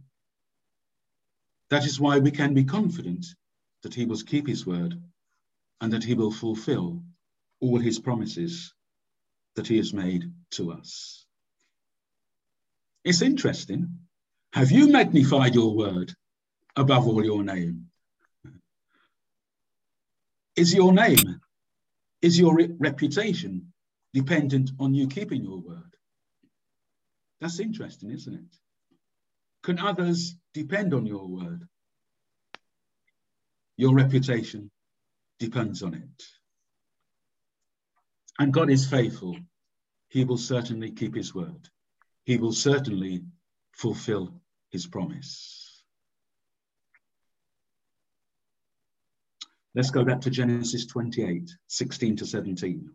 That 1.70 1.86
is 1.86 2.00
why 2.00 2.20
we 2.20 2.32
can 2.32 2.54
be 2.54 2.64
confident 2.64 3.26
that 3.82 3.94
he 3.94 4.06
will 4.06 4.20
keep 4.20 4.48
his 4.48 4.66
word 4.66 5.02
and 5.82 5.92
that 5.92 6.04
he 6.04 6.14
will 6.14 6.32
fulfill 6.32 7.04
all 7.64 7.80
his 7.80 7.98
promises 7.98 8.74
that 9.56 9.68
he 9.68 9.78
has 9.78 9.94
made 9.94 10.30
to 10.52 10.74
us. 10.74 11.26
It's 13.06 13.22
interesting 13.22 14.00
have 14.52 14.72
you 14.72 14.92
magnified 14.92 15.56
your 15.56 15.76
word 15.76 16.14
above 16.76 17.08
all 17.08 17.24
your 17.24 17.44
name? 17.44 17.88
Is 20.56 20.76
your 20.76 20.94
name, 20.94 21.42
is 22.22 22.38
your 22.38 22.54
re 22.56 22.70
reputation 22.78 23.74
dependent 24.14 24.70
on 24.80 24.94
you 24.94 25.08
keeping 25.08 25.44
your 25.44 25.60
word? 25.60 25.96
That's 27.42 27.60
interesting, 27.60 28.12
isn't 28.12 28.36
it? 28.36 28.56
Can 29.64 29.80
others 29.80 30.36
depend 30.54 30.94
on 30.94 31.08
your 31.08 31.28
word? 31.28 31.68
Your 33.78 33.96
reputation 33.96 34.70
depends 35.40 35.82
on 35.82 35.96
it. 35.96 36.43
And 38.40 38.54
God 38.54 38.70
is 38.70 38.90
faithful. 38.90 39.38
He 40.08 40.26
will 40.26 40.38
certainly 40.38 40.92
keep 40.92 41.16
his 41.16 41.34
word. 41.34 41.70
He 42.24 42.38
will 42.38 42.54
certainly 42.54 43.24
fulfill 43.72 44.42
his 44.72 44.88
promise. 44.88 45.84
Let's 49.76 49.90
go 49.90 50.06
back 50.06 50.22
to 50.22 50.30
Genesis 50.30 50.86
28, 50.86 51.50
16 51.68 52.18
to 52.18 52.26
17. 52.26 52.90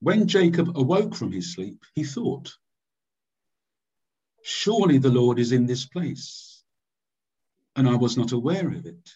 When 0.00 0.26
Jacob 0.26 0.76
awoke 0.76 1.14
from 1.14 1.32
his 1.32 1.54
sleep, 1.54 1.82
he 1.94 2.04
thought, 2.04 2.56
Surely 4.42 4.98
the 4.98 5.10
Lord 5.10 5.38
is 5.38 5.52
in 5.52 5.66
this 5.66 5.86
place, 5.86 6.62
and 7.76 7.88
I 7.88 7.96
was 7.96 8.16
not 8.16 8.32
aware 8.32 8.68
of 8.68 8.86
it. 8.86 9.10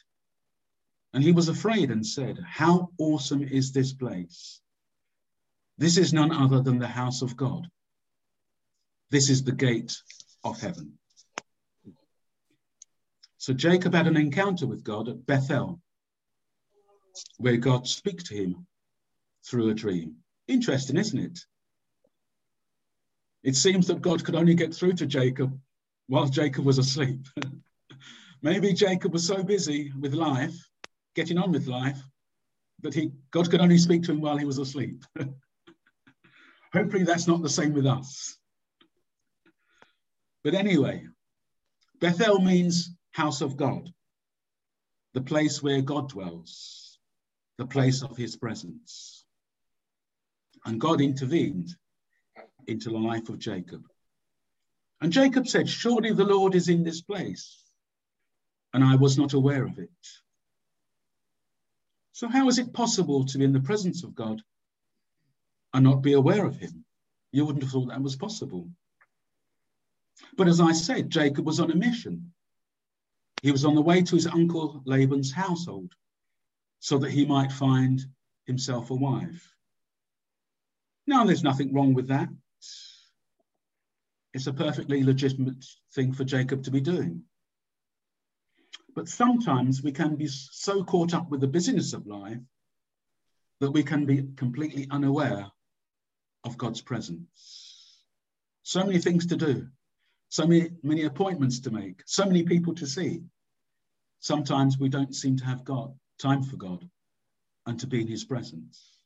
And 1.14 1.23
he 1.23 1.33
was 1.33 1.49
afraid 1.49 1.90
and 1.90 2.07
said, 2.07 2.38
How 2.44 2.90
awesome 2.99 3.42
is 3.42 3.73
this 3.73 3.92
place! 3.92 4.61
This 5.79 5.97
is 5.97 6.12
none 6.12 6.33
other 6.33 6.61
than 6.61 6.79
the 6.79 6.88
house 6.88 7.23
of 7.23 7.37
God. 7.37 7.68
This 9.11 9.31
is 9.31 9.42
the 9.42 9.53
gate 9.53 9.97
of 10.44 10.61
heaven. 10.61 10.99
So 13.38 13.55
Jacob 13.55 13.94
had 13.94 14.07
an 14.07 14.16
encounter 14.16 14.66
with 14.66 14.85
God 14.85 15.09
at 15.09 15.25
Bethel, 15.25 15.81
where 17.38 17.57
God 17.57 17.87
speaks 17.87 18.25
to 18.25 18.35
him 18.35 18.66
through 19.47 19.71
a 19.71 19.75
dream. 19.75 20.16
Interesting, 20.49 20.97
isn't 20.97 21.18
it? 21.18 21.38
It 23.44 23.57
seems 23.57 23.87
that 23.87 24.03
God 24.03 24.25
could 24.25 24.35
only 24.35 24.55
get 24.55 24.75
through 24.75 24.94
to 24.94 25.07
Jacob 25.07 25.59
while 26.09 26.27
Jacob 26.27 26.64
was 26.64 26.79
asleep. 26.79 27.27
Maybe 28.42 28.73
Jacob 28.73 29.12
was 29.12 29.27
so 29.27 29.42
busy 29.42 29.92
with 29.99 30.12
life, 30.12 30.67
getting 31.18 31.38
on 31.38 31.50
with 31.50 31.66
life, 31.66 32.00
that 32.83 32.94
he 32.94 33.11
God 33.33 33.50
could 33.50 33.61
only 33.61 33.76
speak 33.76 34.04
to 34.04 34.12
him 34.12 34.20
while 34.20 34.37
he 34.37 34.44
was 34.44 34.59
asleep. 34.59 35.04
Hopefully 36.72 37.02
that's 37.02 37.26
not 37.26 37.42
the 37.42 37.48
same 37.48 37.72
with 37.72 37.87
us. 37.87 38.38
But 40.44 40.54
anyway, 40.54 41.09
Bethel 42.00 42.38
means 42.38 42.94
house 43.11 43.40
of 43.40 43.57
God, 43.57 43.92
the 45.14 45.20
place 45.20 45.61
where 45.61 45.83
God 45.83 46.09
dwells, 46.09 47.00
the 47.57 47.66
place 47.66 48.04
of 48.04 48.16
his 48.16 48.37
presence. 48.37 49.24
And 50.66 50.81
God 50.81 51.00
intervened 51.00 51.70
into 52.68 52.90
the 52.90 52.98
life 52.98 53.28
of 53.28 53.40
Jacob. 53.40 53.83
And 55.00 55.12
Jacob 55.12 55.48
said, 55.48 55.68
Surely 55.68 56.12
the 56.12 56.24
Lord 56.24 56.54
is 56.54 56.68
in 56.68 56.85
this 56.85 57.02
place, 57.02 57.64
and 58.72 58.85
I 58.85 58.94
was 58.94 59.18
not 59.18 59.33
aware 59.33 59.64
of 59.64 59.81
it. 59.81 59.90
So, 62.18 62.26
how 62.26 62.48
is 62.48 62.59
it 62.59 62.72
possible 62.72 63.24
to 63.24 63.38
be 63.38 63.44
in 63.44 63.52
the 63.52 63.61
presence 63.61 64.02
of 64.02 64.12
God 64.12 64.42
and 65.72 65.85
not 65.85 66.02
be 66.02 66.14
aware 66.14 66.44
of 66.44 66.57
him? 66.57 66.85
You 67.31 67.44
wouldn't 67.44 67.62
have 67.62 67.70
thought 67.70 67.90
that 67.90 68.02
was 68.02 68.16
possible. 68.16 68.68
But 70.37 70.48
as 70.48 70.61
I 70.61 70.72
said, 70.72 71.11
Jacob 71.11 71.46
was 71.46 71.61
on 71.61 71.70
a 71.70 71.76
mission. 71.76 72.33
He 73.40 73.52
was 73.52 73.64
on 73.64 73.76
the 73.76 73.83
way 73.83 74.02
to 74.02 74.16
his 74.16 74.26
uncle 74.26 74.83
Laban's 74.85 75.31
household 75.31 75.92
so 76.81 76.98
that 76.98 77.12
he 77.12 77.24
might 77.24 77.52
find 77.52 78.04
himself 78.46 78.90
a 78.90 78.96
wife. 78.96 79.54
Now, 81.07 81.22
there's 81.24 81.44
nothing 81.44 81.72
wrong 81.72 81.94
with 81.94 82.09
that. 82.09 82.31
It's 84.35 84.48
a 84.48 84.52
perfectly 84.52 85.04
legitimate 85.04 85.64
thing 85.94 86.12
for 86.12 86.24
Jacob 86.24 86.64
to 86.64 86.72
be 86.72 86.81
doing. 86.81 87.22
But 88.98 89.08
sometimes 89.08 89.80
we 89.80 89.92
can 89.92 90.16
be 90.16 90.26
so 90.26 90.82
caught 90.82 91.14
up 91.14 91.30
with 91.30 91.40
the 91.40 91.46
busyness 91.46 91.92
of 91.92 92.08
life 92.08 92.40
that 93.61 93.70
we 93.70 93.84
can 93.84 94.06
be 94.06 94.24
completely 94.34 94.88
unaware 94.90 95.52
of 96.42 96.58
God's 96.58 96.82
presence. 96.82 98.02
So 98.64 98.82
many 98.84 98.98
things 98.98 99.26
to 99.26 99.37
do, 99.37 99.68
so 100.30 100.48
many, 100.48 100.70
many 100.82 101.04
appointments 101.04 101.61
to 101.61 101.70
make, 101.70 102.02
so 102.06 102.24
many 102.24 102.42
people 102.42 102.74
to 102.74 102.88
see. 102.88 103.22
Sometimes 104.18 104.80
we 104.80 104.88
don't 104.88 105.14
seem 105.14 105.37
to 105.37 105.44
have 105.44 105.62
God, 105.62 105.96
time 106.18 106.42
for 106.42 106.56
God 106.56 106.84
and 107.66 107.78
to 107.78 107.87
be 107.87 108.00
in 108.00 108.08
his 108.08 108.24
presence. 108.24 108.96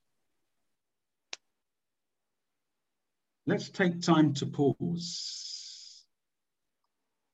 Let's 3.47 3.69
take 3.69 4.01
time 4.01 4.33
to 4.37 4.47
pause. 4.47 6.07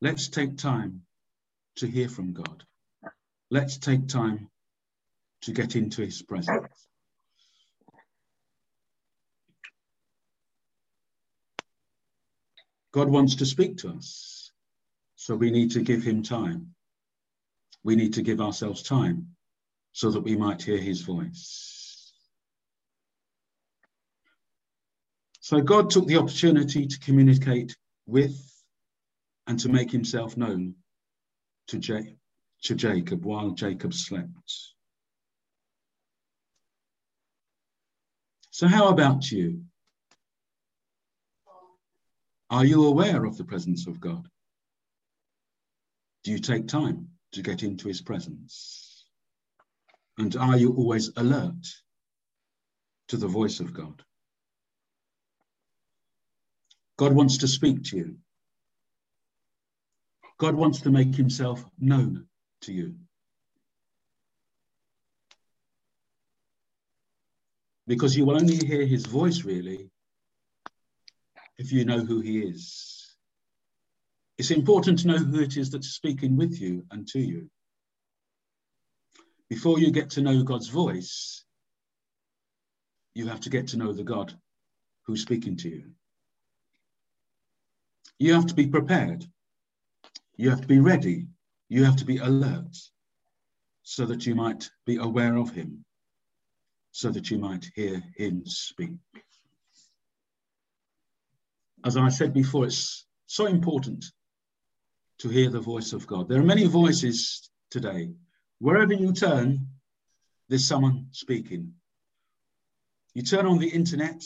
Let's 0.00 0.26
take 0.26 0.56
time 0.56 1.02
to 1.78 1.86
hear 1.86 2.08
from 2.08 2.32
God. 2.32 2.64
Let's 3.50 3.78
take 3.78 4.08
time 4.08 4.48
to 5.42 5.52
get 5.52 5.76
into 5.76 6.02
his 6.02 6.22
presence. 6.22 6.88
God 12.92 13.08
wants 13.08 13.36
to 13.36 13.46
speak 13.46 13.78
to 13.78 13.90
us. 13.90 14.50
So 15.16 15.36
we 15.36 15.50
need 15.50 15.72
to 15.72 15.80
give 15.80 16.02
him 16.02 16.22
time. 16.22 16.74
We 17.84 17.96
need 17.96 18.14
to 18.14 18.22
give 18.22 18.40
ourselves 18.40 18.82
time 18.82 19.28
so 19.92 20.10
that 20.10 20.20
we 20.20 20.36
might 20.36 20.62
hear 20.62 20.78
his 20.78 21.02
voice. 21.02 22.12
So 25.40 25.60
God 25.60 25.90
took 25.90 26.06
the 26.06 26.18
opportunity 26.18 26.86
to 26.86 26.98
communicate 27.00 27.76
with 28.06 28.36
and 29.46 29.58
to 29.60 29.68
make 29.68 29.90
himself 29.90 30.36
known 30.36 30.74
to, 31.68 31.78
J- 31.78 32.16
to 32.64 32.74
Jacob 32.74 33.24
while 33.24 33.50
Jacob 33.50 33.94
slept. 33.94 34.52
So, 38.50 38.66
how 38.66 38.88
about 38.88 39.30
you? 39.30 39.62
Are 42.50 42.64
you 42.64 42.86
aware 42.86 43.24
of 43.24 43.36
the 43.36 43.44
presence 43.44 43.86
of 43.86 44.00
God? 44.00 44.26
Do 46.24 46.32
you 46.32 46.38
take 46.38 46.66
time 46.66 47.08
to 47.32 47.42
get 47.42 47.62
into 47.62 47.88
his 47.88 48.00
presence? 48.00 49.04
And 50.18 50.34
are 50.36 50.56
you 50.56 50.72
always 50.74 51.12
alert 51.16 51.66
to 53.08 53.16
the 53.16 53.28
voice 53.28 53.60
of 53.60 53.72
God? 53.72 54.02
God 56.96 57.12
wants 57.12 57.38
to 57.38 57.48
speak 57.48 57.84
to 57.84 57.96
you. 57.96 58.16
God 60.38 60.54
wants 60.54 60.82
to 60.82 60.90
make 60.90 61.14
himself 61.14 61.64
known 61.78 62.26
to 62.62 62.72
you. 62.72 62.94
Because 67.86 68.16
you 68.16 68.24
will 68.24 68.36
only 68.36 68.56
hear 68.56 68.86
his 68.86 69.06
voice 69.06 69.44
really 69.44 69.90
if 71.56 71.72
you 71.72 71.84
know 71.84 72.04
who 72.04 72.20
he 72.20 72.38
is. 72.40 73.16
It's 74.36 74.52
important 74.52 75.00
to 75.00 75.08
know 75.08 75.18
who 75.18 75.40
it 75.40 75.56
is 75.56 75.70
that's 75.70 75.88
speaking 75.88 76.36
with 76.36 76.60
you 76.60 76.84
and 76.92 77.08
to 77.08 77.18
you. 77.18 77.50
Before 79.50 79.80
you 79.80 79.90
get 79.90 80.10
to 80.10 80.20
know 80.20 80.42
God's 80.44 80.68
voice, 80.68 81.44
you 83.14 83.26
have 83.26 83.40
to 83.40 83.50
get 83.50 83.68
to 83.68 83.76
know 83.76 83.92
the 83.92 84.04
God 84.04 84.32
who's 85.06 85.22
speaking 85.22 85.56
to 85.56 85.68
you. 85.68 85.90
You 88.20 88.34
have 88.34 88.46
to 88.46 88.54
be 88.54 88.68
prepared. 88.68 89.24
You 90.38 90.50
have 90.50 90.60
to 90.60 90.68
be 90.68 90.78
ready. 90.78 91.26
You 91.68 91.84
have 91.84 91.96
to 91.96 92.04
be 92.06 92.18
alert 92.18 92.74
so 93.82 94.06
that 94.06 94.24
you 94.24 94.34
might 94.34 94.70
be 94.86 94.96
aware 94.96 95.36
of 95.36 95.50
him, 95.50 95.84
so 96.92 97.10
that 97.10 97.30
you 97.30 97.38
might 97.38 97.66
hear 97.74 98.02
him 98.16 98.46
speak. 98.46 98.98
As 101.84 101.96
I 101.96 102.08
said 102.08 102.32
before, 102.32 102.66
it's 102.66 103.04
so 103.26 103.46
important 103.46 104.04
to 105.18 105.28
hear 105.28 105.50
the 105.50 105.60
voice 105.60 105.92
of 105.92 106.06
God. 106.06 106.28
There 106.28 106.40
are 106.40 106.44
many 106.44 106.66
voices 106.66 107.50
today. 107.70 108.10
Wherever 108.60 108.92
you 108.92 109.12
turn, 109.12 109.66
there's 110.48 110.66
someone 110.66 111.08
speaking. 111.10 111.72
You 113.14 113.22
turn 113.22 113.46
on 113.46 113.58
the 113.58 113.68
internet, 113.68 114.22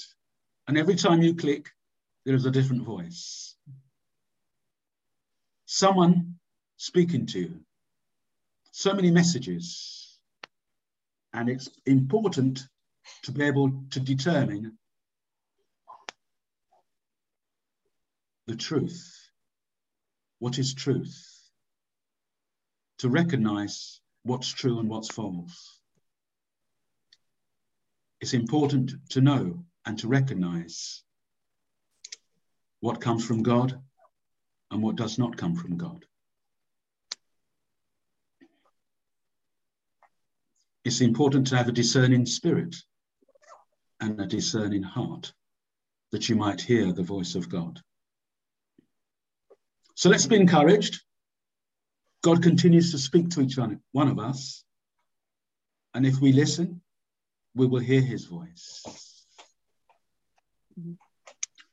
and 0.69 0.77
every 0.77 0.97
time 0.97 1.23
you 1.23 1.35
click, 1.35 1.71
there 2.27 2.35
is 2.35 2.45
a 2.45 2.51
different 2.51 2.83
voice. 2.83 3.52
Someone 5.75 6.35
speaking 6.77 7.25
to 7.29 7.39
you. 7.41 7.61
So 8.73 8.93
many 8.93 9.11
messages. 9.11 10.19
And 11.33 11.49
it's 11.49 11.71
important 11.87 12.69
to 13.23 13.33
be 13.33 13.45
able 13.45 13.73
to 13.93 13.99
determine 13.99 14.77
the 18.47 18.55
truth. 18.55 19.19
What 20.41 20.59
is 20.59 20.75
truth? 20.75 21.17
To 22.99 23.09
recognize 23.09 24.03
what's 24.25 24.51
true 24.53 24.79
and 24.79 24.91
what's 24.91 25.09
false. 25.09 25.81
It's 28.21 28.35
important 28.35 28.93
to 29.13 29.23
know 29.23 29.65
and 29.87 29.99
to 30.01 30.07
recognize 30.07 31.03
what 32.81 33.01
comes 33.01 33.25
from 33.25 33.43
God 33.43 33.81
and 34.73 34.83
what 34.83 34.97
does 34.97 35.19
not 35.19 35.37
come 35.37 35.55
from 35.55 35.77
God. 35.77 36.05
It's 40.85 41.01
important 41.01 41.47
to 41.49 41.57
have 41.57 41.69
a 41.69 41.73
discerning 41.73 42.27
spirit 42.27 42.75
and 44.01 44.21
a 44.21 44.27
discerning 44.27 44.83
heart 44.83 45.33
that 46.11 46.29
you 46.29 46.35
might 46.35 46.61
hear 46.61 46.93
the 46.93 47.05
voice 47.05 47.37
of 47.37 47.49
God. 47.49 47.81
So 49.95 50.09
let's 50.09 50.27
be 50.27 50.37
encouraged. 50.37 51.01
God 52.25 52.43
continues 52.43 52.91
to 52.91 52.99
speak 52.99 53.29
to 53.31 53.43
each 53.43 53.59
one 53.93 54.09
of 54.09 54.19
us. 54.19 54.65
And 55.95 56.07
if 56.07 56.21
we 56.21 56.33
listen, 56.33 56.81
we 57.55 57.67
will 57.67 57.81
hear 57.81 58.01
his 58.01 58.25
voice. 58.25 58.83
Mm-hmm. 60.81 60.95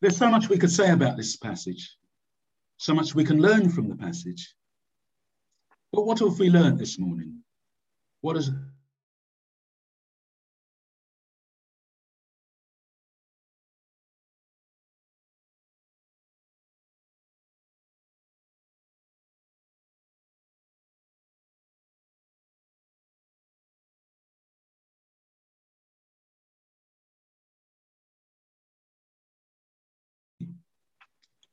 There's 0.01 0.17
so 0.17 0.29
much 0.29 0.49
we 0.49 0.57
could 0.57 0.71
say 0.71 0.91
about 0.91 1.17
this 1.17 1.37
passage, 1.37 1.95
so 2.79 2.93
much 2.93 3.13
we 3.13 3.25
can 3.25 3.41
learn 3.41 3.69
from 3.69 3.89
the 3.89 3.95
passage. 3.95 4.55
But 5.91 6.05
what 6.05 6.19
have 6.19 6.39
we 6.39 6.49
learned 6.49 6.79
this 6.79 6.97
morning? 6.97 7.43
What 8.21 8.37
is 8.37 8.51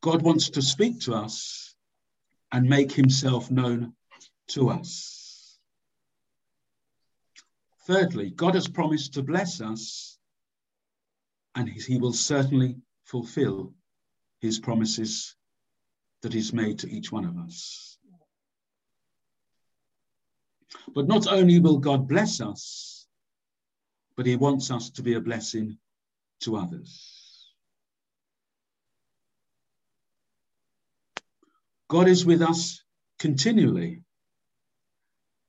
God 0.07 0.23
wants 0.23 0.51
to 0.51 0.63
speak 0.63 1.01
to 1.01 1.15
us 1.15 1.75
and 2.53 2.69
make 2.69 2.93
himself 2.93 3.51
known 3.51 3.93
to 4.51 4.71
us. 4.71 5.59
Thirdly, 7.89 8.31
God 8.31 8.55
has 8.55 8.69
promised 8.69 9.15
to 9.15 9.25
bless 9.25 9.61
us, 9.61 10.17
and 11.57 11.69
he 11.69 11.99
will 11.99 12.13
certainly 12.13 12.77
fulfill 13.03 13.75
his 14.39 14.61
promises 14.61 15.35
that 16.23 16.33
he's 16.33 16.53
made 16.53 16.79
to 16.79 16.89
each 16.89 17.11
one 17.11 17.25
of 17.25 17.37
us. 17.39 17.99
But 20.95 21.09
not 21.09 21.27
only 21.27 21.59
will 21.59 21.79
God 21.79 22.07
bless 22.07 22.41
us, 22.41 23.09
but 24.17 24.25
he 24.25 24.37
wants 24.37 24.71
us 24.71 24.89
to 24.91 25.03
be 25.03 25.15
a 25.15 25.21
blessing 25.21 25.79
to 26.43 26.55
others. 26.59 27.16
God 31.89 32.09
is 32.09 32.27
with 32.27 32.43
us 32.43 32.83
continually, 33.19 34.03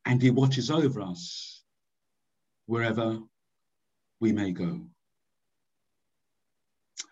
and 0.05 0.21
He 0.21 0.29
watches 0.29 0.69
over 0.69 1.01
us 1.01 1.63
wherever 2.67 3.19
we 4.19 4.31
may 4.31 4.51
go. 4.51 4.81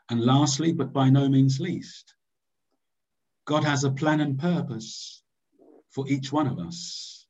And 0.09 0.21
lastly, 0.23 0.71
but 0.71 0.93
by 0.93 1.09
no 1.09 1.27
means 1.27 1.59
least, 1.59 2.13
God 3.45 3.63
has 3.63 3.83
a 3.83 3.91
plan 3.91 4.21
and 4.21 4.37
purpose 4.37 5.23
for 5.89 6.07
each 6.07 6.31
one 6.31 6.47
of 6.47 6.59
us, 6.59 7.25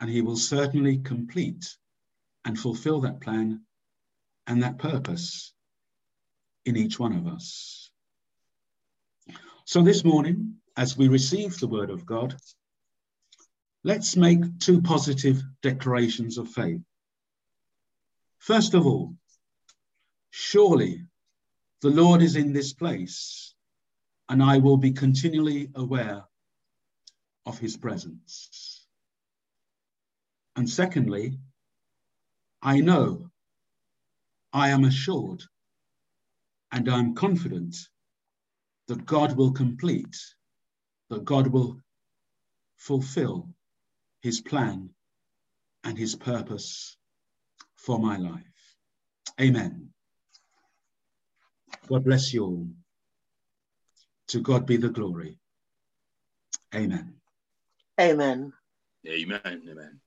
and 0.00 0.10
He 0.10 0.22
will 0.22 0.36
certainly 0.36 0.98
complete 0.98 1.76
and 2.44 2.58
fulfill 2.58 3.00
that 3.02 3.20
plan 3.20 3.60
and 4.48 4.62
that 4.62 4.78
purpose 4.78 5.52
in 6.64 6.76
each 6.76 6.98
one 6.98 7.12
of 7.12 7.26
us. 7.26 7.90
So 9.64 9.82
this 9.82 10.02
morning, 10.04 10.56
as 10.78 10.96
we 10.96 11.08
receive 11.08 11.58
the 11.58 11.66
word 11.66 11.90
of 11.90 12.06
God, 12.06 12.36
let's 13.82 14.14
make 14.14 14.60
two 14.60 14.80
positive 14.80 15.42
declarations 15.60 16.38
of 16.38 16.48
faith. 16.48 16.80
First 18.38 18.74
of 18.74 18.86
all, 18.86 19.16
surely 20.30 21.04
the 21.82 21.90
Lord 21.90 22.22
is 22.22 22.36
in 22.36 22.52
this 22.52 22.72
place, 22.72 23.54
and 24.28 24.40
I 24.40 24.58
will 24.58 24.76
be 24.76 24.92
continually 24.92 25.68
aware 25.74 26.22
of 27.44 27.58
his 27.58 27.76
presence. 27.76 28.86
And 30.54 30.70
secondly, 30.70 31.40
I 32.62 32.78
know, 32.78 33.32
I 34.52 34.68
am 34.68 34.84
assured, 34.84 35.42
and 36.70 36.88
I'm 36.88 37.16
confident 37.16 37.76
that 38.86 39.06
God 39.06 39.36
will 39.36 39.50
complete 39.50 40.16
that 41.10 41.24
God 41.24 41.48
will 41.48 41.80
fulfill 42.76 43.48
his 44.20 44.40
plan 44.40 44.90
and 45.84 45.96
his 45.96 46.14
purpose 46.14 46.96
for 47.76 47.98
my 47.98 48.16
life. 48.16 48.42
Amen. 49.40 49.90
God 51.88 52.04
bless 52.04 52.34
you 52.34 52.44
all. 52.44 52.68
To 54.28 54.40
God 54.40 54.66
be 54.66 54.76
the 54.76 54.90
glory. 54.90 55.38
Amen. 56.74 57.14
Amen. 57.98 58.52
Amen. 59.06 59.40
Amen. 59.44 60.00